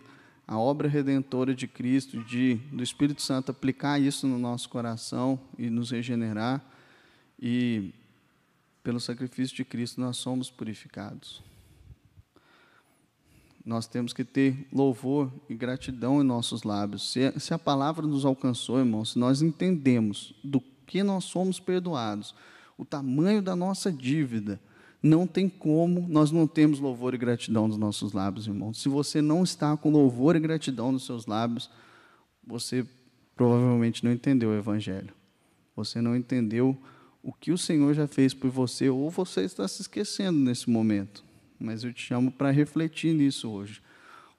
a 0.47 0.59
obra 0.59 0.89
redentora 0.89 1.55
de 1.55 1.67
Cristo, 1.67 2.23
de 2.25 2.57
do 2.71 2.83
Espírito 2.83 3.23
Santo 3.23 3.51
aplicar 3.51 4.01
isso 4.01 4.27
no 4.27 4.39
nosso 4.39 4.69
coração 4.69 5.41
e 5.59 5.71
nos 5.71 5.91
regenerar. 5.91 6.63
E 7.41 7.93
pelo 8.83 9.01
sacrifício 9.01 9.57
de 9.57 9.65
Cristo 9.65 10.01
nós 10.01 10.17
somos 10.17 10.51
purificados. 10.51 11.43
Nós 13.65 13.87
temos 13.87 14.13
que 14.13 14.25
ter 14.25 14.67
louvor 14.73 15.33
e 15.49 15.55
gratidão 15.55 16.21
em 16.21 16.25
nossos 16.25 16.65
lábios. 16.65 17.13
Se, 17.13 17.33
se 17.39 17.55
a 17.55 17.59
palavra 17.59 18.07
nos 18.07 18.25
alcançou, 18.25 18.79
irmãos, 18.81 19.13
se 19.13 19.19
nós 19.19 19.41
entendemos 19.41 20.35
do 20.43 20.61
que 20.87 21.03
nós 21.03 21.25
somos 21.25 21.61
perdoados, 21.61 22.35
o 22.77 22.85
tamanho 22.85 23.41
da 23.41 23.55
nossa 23.55 23.93
dívida, 23.93 24.61
não 25.01 25.27
tem 25.27 25.49
como 25.49 26.07
nós 26.09 26.31
não 26.31 26.47
temos 26.47 26.81
louvor 26.81 27.15
e 27.15 27.19
gratidão 27.19 27.69
nos 27.69 27.77
nossos 27.77 28.13
lábios, 28.13 28.47
irmãos. 28.47 28.81
Se 28.81 28.89
você 28.89 29.23
não 29.23 29.45
está 29.45 29.77
com 29.77 29.91
louvor 29.91 30.35
e 30.35 30.41
gratidão 30.41 30.91
nos 30.91 31.07
seus 31.07 31.27
lábios, 31.27 31.71
você 32.45 32.85
provavelmente 33.37 34.05
não 34.05 34.13
entendeu 34.13 34.51
o 34.51 34.57
Evangelho. 34.57 35.15
Você 35.77 36.01
não 36.01 36.17
entendeu 36.17 36.77
o 37.23 37.33
que 37.33 37.53
o 37.53 37.59
Senhor 37.59 37.95
já 37.95 38.09
fez 38.09 38.35
por 38.35 38.51
você, 38.51 38.89
ou 38.89 39.09
você 39.09 39.43
está 39.43 39.67
se 39.69 39.83
esquecendo 39.83 40.39
nesse 40.39 40.69
momento 40.69 41.25
mas 41.63 41.85
eu 41.85 41.93
te 41.93 42.03
chamo 42.03 42.31
para 42.31 42.51
refletir 42.51 43.15
nisso 43.15 43.51
hoje. 43.51 43.81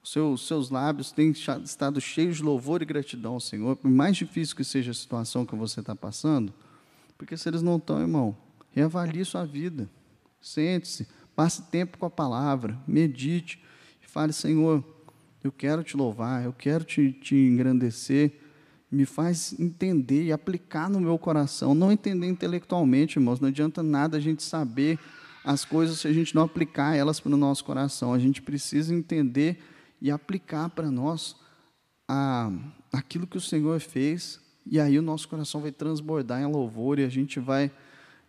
Os 0.02 0.12
seus, 0.12 0.46
seus 0.46 0.70
lábios 0.70 1.10
têm 1.10 1.30
estado 1.30 2.00
cheios 2.00 2.36
de 2.36 2.42
louvor 2.42 2.82
e 2.82 2.84
gratidão 2.84 3.34
ao 3.34 3.40
Senhor, 3.40 3.76
por 3.76 3.90
mais 3.90 4.16
difícil 4.16 4.54
que 4.54 4.62
seja 4.62 4.90
a 4.90 4.94
situação 4.94 5.46
que 5.46 5.56
você 5.56 5.80
está 5.80 5.96
passando, 5.96 6.52
porque 7.16 7.36
se 7.36 7.48
eles 7.48 7.62
não 7.62 7.76
estão, 7.76 8.00
irmão, 8.00 8.36
reavalie 8.70 9.24
sua 9.24 9.46
vida, 9.46 9.88
sente-se, 10.40 11.06
passe 11.34 11.62
tempo 11.70 11.96
com 11.96 12.04
a 12.04 12.10
palavra, 12.10 12.78
medite, 12.86 13.62
e 14.02 14.06
fale, 14.06 14.32
Senhor, 14.32 14.84
eu 15.42 15.50
quero 15.50 15.82
te 15.82 15.96
louvar, 15.96 16.44
eu 16.44 16.52
quero 16.52 16.84
te, 16.84 17.12
te 17.12 17.34
engrandecer, 17.34 18.40
me 18.90 19.04
faz 19.04 19.58
entender 19.58 20.24
e 20.24 20.32
aplicar 20.32 20.88
no 20.88 21.00
meu 21.00 21.18
coração, 21.18 21.74
não 21.74 21.90
entender 21.90 22.26
intelectualmente, 22.26 23.18
irmãos, 23.18 23.40
não 23.40 23.48
adianta 23.48 23.82
nada 23.82 24.16
a 24.18 24.20
gente 24.20 24.42
saber 24.42 24.98
as 25.44 25.64
coisas 25.64 26.00
se 26.00 26.08
a 26.08 26.12
gente 26.12 26.34
não 26.34 26.42
aplicar 26.42 26.96
elas 26.96 27.20
para 27.20 27.32
o 27.32 27.36
nosso 27.36 27.64
coração. 27.64 28.14
A 28.14 28.18
gente 28.18 28.40
precisa 28.40 28.94
entender 28.94 29.58
e 30.00 30.10
aplicar 30.10 30.70
para 30.70 30.90
nós 30.90 31.36
a, 32.08 32.50
aquilo 32.92 33.26
que 33.26 33.36
o 33.36 33.40
Senhor 33.40 33.78
fez, 33.80 34.40
e 34.66 34.80
aí 34.80 34.98
o 34.98 35.02
nosso 35.02 35.28
coração 35.28 35.60
vai 35.60 35.70
transbordar 35.70 36.40
em 36.40 36.46
louvor 36.46 36.98
e 36.98 37.04
a 37.04 37.08
gente 37.08 37.38
vai, 37.38 37.70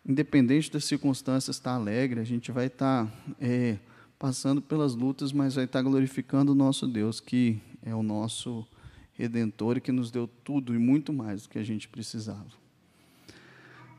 independente 0.05 0.69
das 0.71 0.83
circunstâncias, 0.83 1.55
estar 1.55 1.73
alegre, 1.73 2.19
a 2.19 2.25
gente 2.25 2.51
vai 2.51 2.67
estar 2.67 3.09
é, 3.39 3.77
passando 4.19 4.61
pelas 4.61 4.95
lutas, 4.95 5.31
mas 5.31 5.55
vai 5.55 5.63
estar 5.63 5.81
glorificando 5.81 6.51
o 6.51 6.55
nosso 6.55 6.87
Deus, 6.87 7.21
que 7.21 7.61
é 7.81 7.95
o 7.95 8.03
nosso 8.03 8.67
Redentor 9.13 9.77
e 9.77 9.81
que 9.81 9.93
nos 9.93 10.11
deu 10.11 10.27
tudo 10.27 10.75
e 10.75 10.77
muito 10.77 11.13
mais 11.13 11.43
do 11.43 11.49
que 11.49 11.57
a 11.57 11.63
gente 11.63 11.87
precisava. 11.87 12.64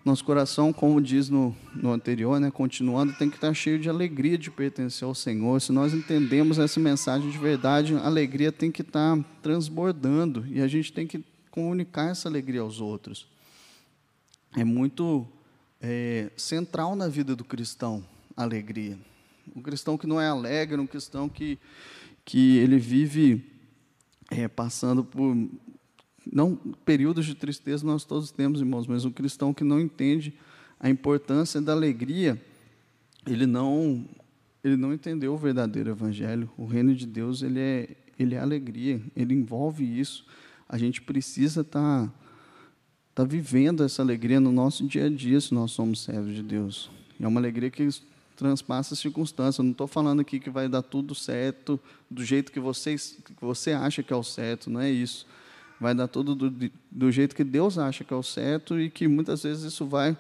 Nosso 0.07 0.25
coração, 0.25 0.73
como 0.73 1.03
diz 1.03 1.29
no, 1.29 1.53
no 1.75 1.90
anterior, 1.90 2.38
né, 2.38 2.49
continuando, 2.49 3.12
tem 3.14 3.29
que 3.29 3.35
estar 3.35 3.53
cheio 3.53 3.77
de 3.77 3.88
alegria 3.88 4.38
de 4.38 4.53
pertencer 4.53 5.05
ao 5.05 5.16
Senhor. 5.16 5.61
Se 5.61 5.73
nós 5.73 5.92
entendemos 5.92 6.61
essa 6.61 6.79
mensagem 6.79 7.29
de 7.29 7.37
verdade, 7.37 7.92
a 7.97 8.07
alegria 8.07 8.53
tem 8.53 8.71
que 8.71 8.83
estar 8.83 9.19
transbordando 9.42 10.47
e 10.47 10.62
a 10.62 10.69
gente 10.69 10.92
tem 10.92 11.09
que 11.09 11.25
comunicar 11.51 12.09
essa 12.09 12.29
alegria 12.29 12.61
aos 12.61 12.81
outros. 12.81 13.27
É 14.57 14.62
muito 14.62 15.27
é, 15.81 16.31
central 16.37 16.95
na 16.95 17.09
vida 17.09 17.35
do 17.35 17.42
cristão 17.42 18.05
a 18.37 18.45
alegria. 18.45 18.97
Um 19.57 19.61
cristão 19.61 19.99
que 19.99 20.07
não 20.07 20.21
é 20.21 20.29
alegre, 20.29 20.81
um 20.81 20.87
cristão 20.87 21.29
que, 21.29 21.59
que 22.25 22.59
ele 22.59 22.79
vive 22.79 23.45
é, 24.31 24.47
passando 24.47 25.03
por 25.03 25.37
não 26.33 26.57
períodos 26.85 27.27
de 27.27 27.35
tristeza 27.35 27.87
nós 27.87 28.05
todos 28.05 28.31
temos, 28.31 28.61
irmãos, 28.61 28.87
mas 28.87 29.05
um 29.05 29.11
cristão 29.11 29.55
que 29.55 29.65
não 29.65 29.81
entende 29.81 30.35
a 30.79 30.91
importância 30.91 31.61
da 31.61 31.73
alegria, 31.73 32.41
ele 33.27 33.47
não 33.47 34.05
ele 34.62 34.77
não 34.77 34.93
entendeu 34.93 35.33
o 35.33 35.39
verdadeiro 35.39 35.91
evangelho. 35.91 36.51
O 36.57 36.67
reino 36.67 36.93
de 36.95 37.07
Deus, 37.07 37.43
ele 37.43 37.61
é 37.61 37.97
ele 38.19 38.35
é 38.35 38.39
alegria, 38.39 39.01
ele 39.15 39.35
envolve 39.35 39.85
isso. 39.85 40.27
A 40.69 40.79
gente 40.79 41.03
precisa 41.03 41.61
estar 41.61 42.07
tá, 42.07 42.12
tá 43.15 43.25
vivendo 43.25 43.85
essa 43.85 44.03
alegria 44.03 44.41
no 44.41 44.51
nosso 44.51 44.87
dia 44.87 45.05
a 45.05 45.11
dia 45.11 45.41
se 45.41 45.55
nós 45.55 45.71
somos 45.71 46.03
servos 46.03 46.35
de 46.35 46.43
Deus. 46.43 46.91
É 47.21 47.27
uma 47.27 47.39
alegria 47.39 47.71
que 47.71 47.89
transpassa 48.35 48.95
as 48.95 49.01
circunstâncias. 49.01 49.59
Eu 49.59 49.65
não 49.65 49.73
estou 49.73 49.87
falando 49.87 50.21
aqui 50.21 50.41
que 50.41 50.51
vai 50.51 50.69
dar 50.69 50.83
tudo 50.83 51.15
certo 51.15 51.79
do 52.11 52.25
jeito 52.25 52.51
que, 52.51 52.59
vocês, 52.59 53.19
que 53.25 53.45
você 53.45 53.73
acha 53.73 54.03
que 54.03 54.12
é 54.12 54.17
o 54.17 54.23
certo, 54.23 54.69
não 54.71 54.81
é 54.81 54.91
isso 54.91 55.27
vai 55.81 55.95
dar 55.95 56.09
tudo 56.09 56.35
do, 56.35 56.71
do 56.91 57.12
jeito 57.12 57.35
que 57.35 57.45
Deus 57.45 57.79
acha 57.79 58.05
que 58.05 58.12
é 58.12 58.17
o 58.17 58.23
certo 58.23 58.81
e 58.81 58.91
que 58.91 59.07
muitas 59.07 59.43
vezes 59.43 59.65
isso 59.65 59.87
vai 59.87 60.17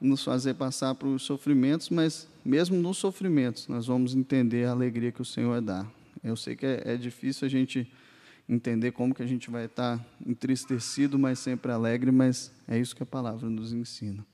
nos 0.00 0.24
fazer 0.24 0.54
passar 0.54 0.94
por 0.94 1.18
sofrimentos, 1.18 1.90
mas 1.90 2.28
mesmo 2.44 2.76
nos 2.76 2.98
sofrimentos 2.98 3.68
nós 3.68 3.86
vamos 3.86 4.14
entender 4.14 4.66
a 4.66 4.70
alegria 4.70 5.12
que 5.12 5.20
o 5.20 5.24
Senhor 5.24 5.60
dá. 5.60 5.86
Eu 6.22 6.36
sei 6.36 6.56
que 6.56 6.66
é, 6.66 6.82
é 6.84 6.96
difícil 6.96 7.46
a 7.46 7.50
gente 7.50 7.90
entender 8.48 8.92
como 8.92 9.14
que 9.14 9.22
a 9.22 9.26
gente 9.26 9.50
vai 9.50 9.66
estar 9.66 10.04
entristecido, 10.26 11.18
mas 11.18 11.38
sempre 11.38 11.70
alegre, 11.70 12.10
mas 12.10 12.50
é 12.66 12.78
isso 12.78 12.96
que 12.96 13.02
a 13.02 13.06
palavra 13.06 13.48
nos 13.48 13.72
ensina. 13.72 14.24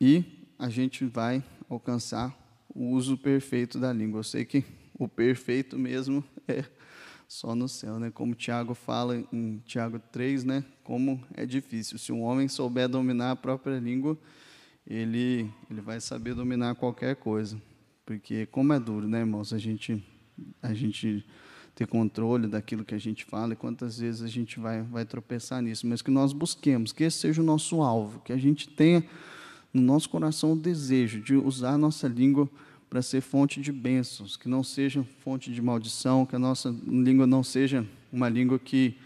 E 0.00 0.24
a 0.58 0.68
gente 0.68 1.04
vai 1.04 1.44
alcançar 1.68 2.36
o 2.74 2.90
uso 2.90 3.18
perfeito 3.18 3.78
da 3.78 3.92
língua. 3.92 4.20
Eu 4.20 4.24
sei 4.24 4.44
que 4.44 4.64
o 4.98 5.06
perfeito 5.06 5.78
mesmo 5.78 6.24
é 6.46 6.64
só 7.28 7.54
no 7.54 7.68
céu, 7.68 7.98
né? 8.00 8.10
Como 8.10 8.34
Tiago 8.34 8.72
fala 8.72 9.22
em 9.30 9.58
Tiago 9.66 10.00
3, 10.10 10.44
né? 10.44 10.64
Como 10.82 11.22
é 11.34 11.44
difícil. 11.44 11.98
Se 11.98 12.10
um 12.10 12.22
homem 12.22 12.48
souber 12.48 12.88
dominar 12.88 13.32
a 13.32 13.36
própria 13.36 13.78
língua, 13.78 14.18
ele 14.86 15.50
ele 15.70 15.82
vai 15.82 16.00
saber 16.00 16.34
dominar 16.34 16.74
qualquer 16.74 17.16
coisa. 17.16 17.60
Porque 18.06 18.46
como 18.46 18.72
é 18.72 18.80
duro, 18.80 19.06
né, 19.06 19.20
irmãos? 19.20 19.52
A 19.52 19.58
gente 19.58 20.02
a 20.62 20.72
gente 20.72 21.22
ter 21.74 21.86
controle 21.86 22.48
daquilo 22.48 22.84
que 22.84 22.94
a 22.94 22.98
gente 22.98 23.24
fala 23.26 23.52
e 23.52 23.56
quantas 23.56 23.98
vezes 23.98 24.22
a 24.22 24.28
gente 24.28 24.58
vai 24.58 24.82
vai 24.82 25.04
tropeçar 25.04 25.60
nisso, 25.60 25.86
mas 25.86 26.00
que 26.00 26.10
nós 26.10 26.32
busquemos 26.32 26.92
que 26.92 27.04
esse 27.04 27.18
seja 27.18 27.42
o 27.42 27.44
nosso 27.44 27.82
alvo, 27.82 28.20
que 28.20 28.32
a 28.32 28.38
gente 28.38 28.66
tenha 28.70 29.04
no 29.70 29.82
nosso 29.82 30.08
coração 30.08 30.54
o 30.54 30.56
desejo 30.56 31.20
de 31.20 31.34
usar 31.34 31.72
a 31.72 31.78
nossa 31.78 32.08
língua 32.08 32.48
para 32.88 33.02
ser 33.02 33.20
fonte 33.20 33.60
de 33.60 33.70
bênçãos, 33.70 34.36
que 34.36 34.48
não 34.48 34.64
seja 34.64 35.04
fonte 35.20 35.52
de 35.52 35.60
maldição, 35.60 36.24
que 36.24 36.34
a 36.34 36.38
nossa 36.38 36.74
língua 36.86 37.26
não 37.26 37.42
seja 37.42 37.86
uma 38.12 38.28
língua 38.28 38.58
que 38.58 38.96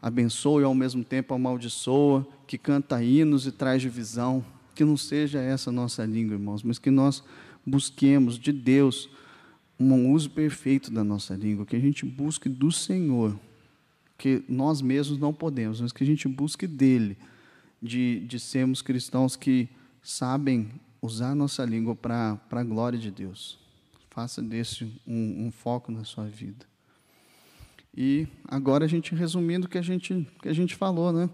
abençoe 0.00 0.62
e 0.62 0.64
ao 0.64 0.74
mesmo 0.74 1.02
tempo 1.02 1.32
amaldiçoa, 1.32 2.26
que 2.46 2.58
canta 2.58 3.02
hinos 3.02 3.46
e 3.46 3.52
traz 3.52 3.80
divisão, 3.80 4.44
que 4.74 4.84
não 4.84 4.96
seja 4.96 5.40
essa 5.40 5.70
a 5.70 5.72
nossa 5.72 6.04
língua, 6.04 6.34
irmãos, 6.34 6.62
mas 6.62 6.78
que 6.78 6.90
nós 6.90 7.22
busquemos 7.64 8.38
de 8.38 8.52
Deus 8.52 9.08
um 9.78 10.12
uso 10.12 10.30
perfeito 10.30 10.90
da 10.90 11.02
nossa 11.02 11.34
língua, 11.34 11.66
que 11.66 11.76
a 11.76 11.80
gente 11.80 12.04
busque 12.04 12.48
do 12.48 12.70
Senhor, 12.70 13.38
que 14.18 14.44
nós 14.48 14.82
mesmos 14.82 15.18
não 15.18 15.32
podemos, 15.32 15.80
mas 15.80 15.92
que 15.92 16.04
a 16.04 16.06
gente 16.06 16.28
busque 16.28 16.66
dele, 16.66 17.16
de, 17.80 18.20
de 18.20 18.38
sermos 18.38 18.82
cristãos 18.82 19.34
que 19.34 19.68
sabem 20.02 20.68
usar 21.02 21.30
a 21.30 21.34
nossa 21.34 21.64
língua 21.64 21.96
para 21.96 22.38
a 22.48 22.62
glória 22.62 22.96
de 22.96 23.10
Deus. 23.10 23.58
Faça 24.08 24.40
desse 24.40 24.84
um, 25.04 25.46
um, 25.46 25.50
foco 25.50 25.90
na 25.90 26.04
sua 26.04 26.26
vida. 26.26 26.64
E 27.94 28.28
agora 28.46 28.84
a 28.84 28.88
gente 28.88 29.14
resumindo 29.14 29.66
o 29.66 29.68
que 29.68 29.78
a 29.78 29.82
gente, 29.82 30.26
que 30.40 30.48
a 30.48 30.52
gente 30.52 30.76
falou, 30.76 31.12
né? 31.12 31.28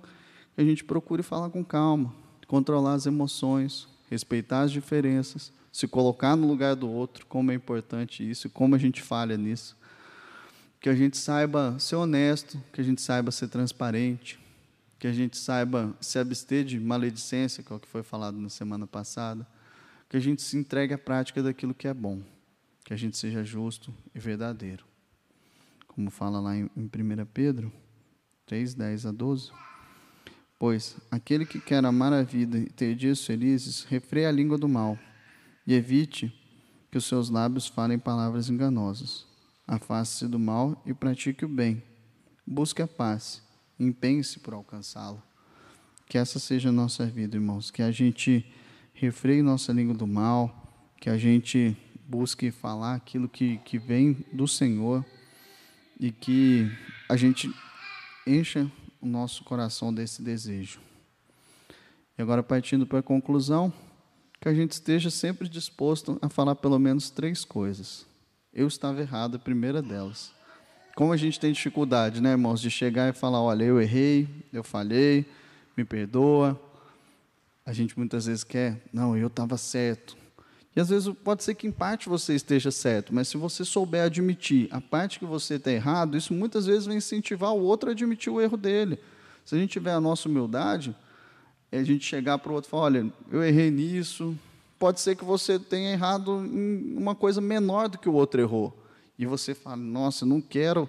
Que 0.55 0.63
a 0.63 0.65
gente 0.65 0.83
procure 0.83 1.23
falar 1.23 1.51
com 1.51 1.63
calma, 1.63 2.15
controlar 2.47 2.95
as 2.95 3.05
emoções, 3.05 3.87
respeitar 4.11 4.63
as 4.63 4.73
diferenças, 4.73 5.53
se 5.71 5.87
colocar 5.87 6.35
no 6.35 6.49
lugar 6.49 6.75
do 6.75 6.89
outro, 6.89 7.27
como 7.27 7.53
é 7.53 7.55
importante 7.55 8.29
isso, 8.29 8.49
como 8.49 8.75
a 8.75 8.79
gente 8.79 9.03
falha 9.03 9.37
nisso. 9.37 9.77
Que 10.81 10.89
a 10.89 10.95
gente 10.95 11.19
saiba 11.19 11.79
ser 11.79 11.97
honesto, 11.97 12.61
que 12.73 12.81
a 12.81 12.85
gente 12.85 13.03
saiba 13.03 13.31
ser 13.31 13.49
transparente, 13.49 14.41
que 14.99 15.07
a 15.07 15.13
gente 15.13 15.37
saiba 15.37 15.95
se 16.01 16.19
abster 16.19 16.65
de 16.65 16.81
maledicência, 16.81 17.63
que 17.63 17.73
é 17.73 17.77
o 17.77 17.79
que 17.81 17.89
foi 17.89 18.03
falado 18.03 18.39
na 18.39 18.49
semana 18.49 18.87
passada, 18.87 19.47
que 20.09 20.17
a 20.17 20.21
gente 20.21 20.43
se 20.43 20.57
entregue 20.57 20.95
à 20.95 20.99
prática 20.99 21.43
daquilo 21.43 21.75
que 21.75 21.87
é 21.87 21.95
bom, 21.95 22.23
que 22.85 22.95
a 22.95 22.97
gente 22.97 23.17
seja 23.17 23.45
justo 23.45 23.95
e 24.15 24.19
verdadeiro. 24.19 24.85
Como 25.87 26.11
fala 26.11 26.41
lá 26.41 26.57
em, 26.57 26.71
em 26.77 26.85
1 26.85 27.27
Pedro 27.33 27.73
3, 28.47 28.75
10 28.75 29.07
a 29.07 29.13
12. 29.13 29.51
Pois 30.59 30.97
aquele 31.11 31.45
que 31.45 31.61
quer 31.61 31.85
amar 31.85 32.13
a 32.13 32.23
vida 32.23 32.59
e 32.59 32.67
ter 32.67 32.95
dias 32.95 33.25
felizes, 33.25 33.85
refreia 33.85 34.29
a 34.29 34.33
língua 34.33 34.57
do 34.57 34.69
mal 34.69 34.99
e 35.67 35.75
evite 35.75 36.35
que 36.91 36.99
os 36.99 37.05
seus 37.05 37.29
lábios 37.29 37.67
falem 37.67 37.99
palavras 37.99 38.49
enganosas. 38.49 39.27
Afaste-se 39.67 40.27
do 40.27 40.39
mal 40.39 40.83
e 40.87 40.95
pratique 40.95 41.45
o 41.45 41.49
bem. 41.49 41.83
Busque 42.47 42.81
a 42.81 42.89
paz 42.89 43.47
empenhe-se 43.79 44.41
por 44.41 44.55
alcançá-lo. 44.55 45.23
Que 46.07 46.19
essa 46.19 46.39
seja 46.39 46.71
a 46.71 46.73
nossa 46.73 47.07
vida, 47.07 47.37
irmãos. 47.37 47.71
Que 47.71 47.83
a 47.83 47.91
gente 47.91 48.45
refreie 48.99 49.43
nossa 49.43 49.73
língua 49.73 49.95
do 49.95 50.09
mal, 50.09 50.93
que 51.01 51.09
a 51.09 51.17
gente 51.17 51.77
busque 52.05 52.51
falar 52.51 52.97
aquilo 52.97 53.29
que, 53.29 53.59
que 53.59 53.79
vem 53.79 54.25
do 54.33 54.49
Senhor 54.49 55.05
e 56.01 56.11
que 56.11 56.69
a 57.09 57.17
gente 57.17 57.49
encha 58.27 58.69
o 59.01 59.07
nosso 59.07 59.45
coração 59.45 59.95
desse 59.95 60.21
desejo. 60.21 60.81
E 62.19 62.23
agora, 62.23 62.43
partindo 62.43 62.87
para 62.89 62.99
a 62.99 63.03
conclusão, 63.03 63.73
que 64.41 64.49
a 64.49 64.55
gente 64.55 64.73
esteja 64.73 65.11
sempre 65.11 65.49
disposto 65.49 66.19
a 66.21 66.29
falar 66.29 66.57
pelo 66.57 66.79
menos 66.79 67.09
três 67.09 67.45
coisas. 67.45 68.05
Eu 68.53 68.67
estava 68.67 69.01
errado, 69.01 69.37
a 69.37 69.39
primeira 69.39 69.81
delas. 69.81 70.33
Como 70.97 71.13
a 71.13 71.17
gente 71.17 71.39
tem 71.39 71.53
dificuldade, 71.53 72.21
né, 72.21 72.33
irmãos, 72.33 72.61
de 72.61 72.69
chegar 72.69 73.09
e 73.09 73.13
falar: 73.13 73.41
olha, 73.41 73.63
eu 73.63 73.81
errei, 73.81 74.29
eu 74.53 74.65
falhei, 74.65 75.25
me 75.77 75.85
perdoa. 75.85 76.61
A 77.69 77.73
gente 77.75 77.99
muitas 77.99 78.25
vezes 78.25 78.43
quer, 78.45 78.81
não, 78.91 79.15
eu 79.15 79.27
estava 79.27 79.59
certo. 79.59 80.17
E 80.75 80.81
às 80.81 80.89
vezes 80.89 81.13
pode 81.23 81.45
ser 81.45 81.55
que 81.55 81.67
em 81.67 81.71
parte 81.71 82.09
você 82.09 82.35
esteja 82.35 82.71
certo, 82.71 83.15
mas 83.15 83.29
se 83.29 83.37
você 83.37 83.63
souber 83.63 84.05
admitir 84.05 84.69
a 84.71 84.81
parte 84.81 85.19
que 85.19 85.27
você 85.27 85.57
está 85.57 85.71
errado, 85.71 86.17
isso 86.17 86.33
muitas 86.33 86.65
vezes 86.65 86.87
vai 86.87 86.97
incentivar 86.97 87.53
o 87.53 87.61
outro 87.61 87.91
a 87.91 87.93
admitir 87.93 88.33
o 88.33 88.41
erro 88.41 88.57
dele. 88.57 88.99
Se 89.45 89.55
a 89.55 89.59
gente 89.59 89.69
tiver 89.69 89.93
a 89.93 90.01
nossa 90.01 90.31
humildade, 90.31 90.97
é 91.71 91.77
a 91.81 91.85
gente 91.85 92.07
chegar 92.07 92.39
para 92.39 92.51
o 92.51 92.55
outro 92.55 92.69
e 92.69 92.71
falar: 92.71 92.85
olha, 92.85 93.13
eu 93.31 93.45
errei 93.45 93.71
nisso. 93.71 94.35
Pode 94.79 95.03
ser 95.03 95.15
que 95.15 95.25
você 95.25 95.59
tenha 95.59 95.93
errado 95.93 96.43
em 96.47 96.97
uma 96.97 97.15
coisa 97.15 97.39
menor 97.39 97.91
do 97.91 97.99
que 97.99 98.09
o 98.09 98.15
outro 98.15 98.41
errou 98.41 98.83
e 99.19 99.27
você 99.27 99.55
fala, 99.55 99.77
nossa, 99.77 100.25
não 100.25 100.41
quero 100.41 100.89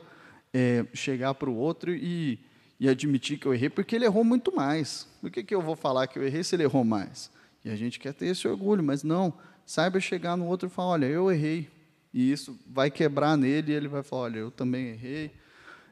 é, 0.53 0.85
chegar 0.93 1.33
para 1.33 1.49
o 1.49 1.57
outro 1.57 1.93
e, 1.93 2.39
e 2.79 2.87
admitir 2.87 3.37
que 3.37 3.45
eu 3.45 3.53
errei, 3.53 3.69
porque 3.69 3.95
ele 3.95 4.05
errou 4.05 4.23
muito 4.23 4.55
mais. 4.55 5.07
Por 5.19 5.29
que, 5.29 5.43
que 5.43 5.53
eu 5.53 5.61
vou 5.61 5.75
falar 5.75 6.07
que 6.07 6.17
eu 6.17 6.25
errei 6.25 6.43
se 6.43 6.55
ele 6.55 6.63
errou 6.63 6.83
mais? 6.83 7.29
E 7.63 7.69
a 7.69 7.75
gente 7.75 7.99
quer 7.99 8.13
ter 8.13 8.27
esse 8.27 8.47
orgulho, 8.47 8.83
mas 8.83 9.03
não. 9.03 9.33
Saiba 9.65 9.99
chegar 9.99 10.37
no 10.37 10.45
outro 10.45 10.67
e 10.67 10.71
falar, 10.71 10.89
olha, 10.89 11.05
eu 11.05 11.31
errei. 11.31 11.69
E 12.13 12.31
isso 12.31 12.57
vai 12.65 12.89
quebrar 12.89 13.37
nele 13.37 13.71
e 13.71 13.75
ele 13.75 13.87
vai 13.87 14.01
falar, 14.01 14.23
olha, 14.23 14.39
eu 14.39 14.51
também 14.51 14.87
errei. 14.87 15.31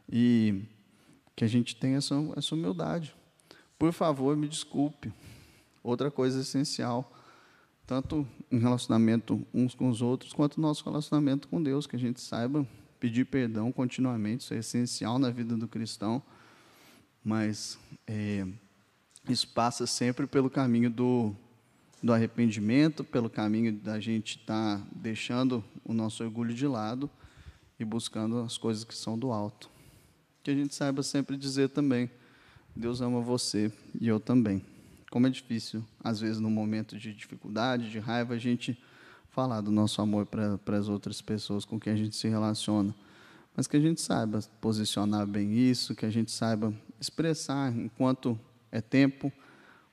E 0.09 0.61
que 1.35 1.43
a 1.43 1.47
gente 1.47 1.75
tenha 1.75 1.97
essa, 1.97 2.15
essa 2.35 2.55
humildade. 2.55 3.13
Por 3.77 3.91
favor, 3.91 4.35
me 4.37 4.47
desculpe. 4.47 5.13
Outra 5.83 6.09
coisa 6.09 6.39
essencial 6.39 7.13
tanto 7.87 8.27
em 8.51 8.59
relacionamento 8.59 9.47
uns 9.53 9.73
com 9.73 9.87
os 9.89 10.01
outros, 10.01 10.33
quanto 10.33 10.59
no 10.59 10.67
nosso 10.67 10.83
relacionamento 10.83 11.47
com 11.47 11.63
Deus, 11.63 11.87
que 11.87 11.95
a 11.95 11.99
gente 11.99 12.19
saiba 12.19 12.67
pedir 12.99 13.25
perdão 13.25 13.71
continuamente, 13.71 14.41
isso 14.41 14.53
é 14.53 14.57
essencial 14.57 15.17
na 15.17 15.29
vida 15.29 15.55
do 15.55 15.67
cristão, 15.67 16.21
mas 17.27 17.77
é, 18.07 18.47
isso 19.27 19.47
passa 19.49 19.85
sempre 19.85 20.25
pelo 20.25 20.49
caminho 20.49 20.89
do, 20.89 21.35
do 22.01 22.13
arrependimento, 22.13 23.03
pelo 23.03 23.29
caminho 23.29 23.73
da 23.73 23.99
gente 23.99 24.37
estar 24.37 24.79
tá 24.79 24.87
deixando 24.95 25.63
o 25.83 25.93
nosso 25.93 26.23
orgulho 26.23 26.53
de 26.53 26.65
lado 26.65 27.09
e 27.79 27.85
buscando 27.85 28.39
as 28.39 28.57
coisas 28.57 28.83
que 28.83 28.95
são 28.95 29.19
do 29.19 29.31
alto. 29.31 29.69
Que 30.41 30.51
a 30.51 30.55
gente 30.55 30.73
saiba 30.73 31.03
sempre 31.03 31.35
dizer 31.35 31.69
também: 31.69 32.09
Deus 32.75 33.01
ama 33.01 33.19
você 33.19 33.71
e 33.99 34.07
eu 34.07 34.19
também 34.19 34.63
como 35.09 35.25
é 35.25 35.29
difícil, 35.29 35.83
às 36.03 36.19
vezes, 36.19 36.39
no 36.39 36.49
momento 36.49 36.97
de 36.97 37.13
dificuldade, 37.13 37.89
de 37.89 37.99
raiva, 37.99 38.33
a 38.33 38.37
gente 38.37 38.77
falar 39.29 39.61
do 39.61 39.71
nosso 39.71 40.01
amor 40.01 40.25
para 40.25 40.77
as 40.77 40.89
outras 40.89 41.21
pessoas 41.21 41.63
com 41.63 41.79
quem 41.79 41.93
a 41.93 41.95
gente 41.95 42.15
se 42.15 42.27
relaciona. 42.27 42.93
Mas 43.55 43.67
que 43.67 43.77
a 43.77 43.79
gente 43.79 44.01
saiba 44.01 44.39
posicionar 44.59 45.25
bem 45.25 45.57
isso, 45.57 45.95
que 45.95 46.05
a 46.05 46.09
gente 46.09 46.31
saiba 46.31 46.73
expressar, 46.99 47.75
enquanto 47.75 48.39
é 48.71 48.81
tempo, 48.81 49.31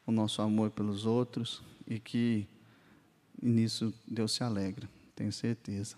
o 0.07 0.13
nosso 0.13 0.43
amor 0.43 0.71
pelos 0.71 1.07
outros 1.07 1.63
e 1.87 1.99
que 1.99 2.47
nisso 3.41 3.93
Deus 4.07 4.33
se 4.33 4.43
alegra, 4.43 4.89
tenho 5.15 5.33
certeza. 5.33 5.97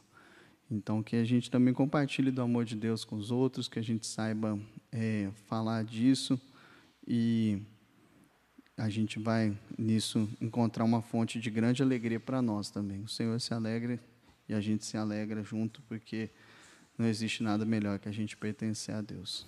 Então, 0.71 1.03
que 1.03 1.17
a 1.17 1.25
gente 1.25 1.51
também 1.51 1.73
compartilhe 1.73 2.31
do 2.31 2.43
amor 2.43 2.65
de 2.65 2.75
Deus 2.75 3.05
com 3.05 3.17
os 3.17 3.31
outros, 3.31 3.69
que 3.69 3.79
a 3.79 3.83
gente 3.83 4.07
saiba 4.07 4.59
é, 4.91 5.31
falar 5.47 5.85
disso 5.85 6.41
e 7.07 7.63
a 8.77 8.89
gente 8.89 9.19
vai 9.19 9.57
nisso 9.79 10.29
encontrar 10.41 10.85
uma 10.85 11.01
fonte 11.01 11.39
de 11.41 11.51
grande 11.51 11.83
alegria 11.83 12.19
para 12.19 12.43
nós 12.43 12.69
também. 12.69 13.01
O 13.03 13.09
Senhor 13.09 13.41
se 13.41 13.55
alegra 13.55 13.99
e 14.49 14.55
a 14.55 14.61
gente 14.61 14.85
se 14.85 14.97
alegra 14.97 15.43
junto, 15.43 15.81
porque 15.83 16.31
não 16.99 17.07
existe 17.07 17.43
nada 17.43 17.65
melhor 17.65 17.99
que 17.99 18.09
a 18.09 18.13
gente 18.13 18.37
pertencer 18.37 18.95
a 18.95 19.01
Deus. 19.01 19.47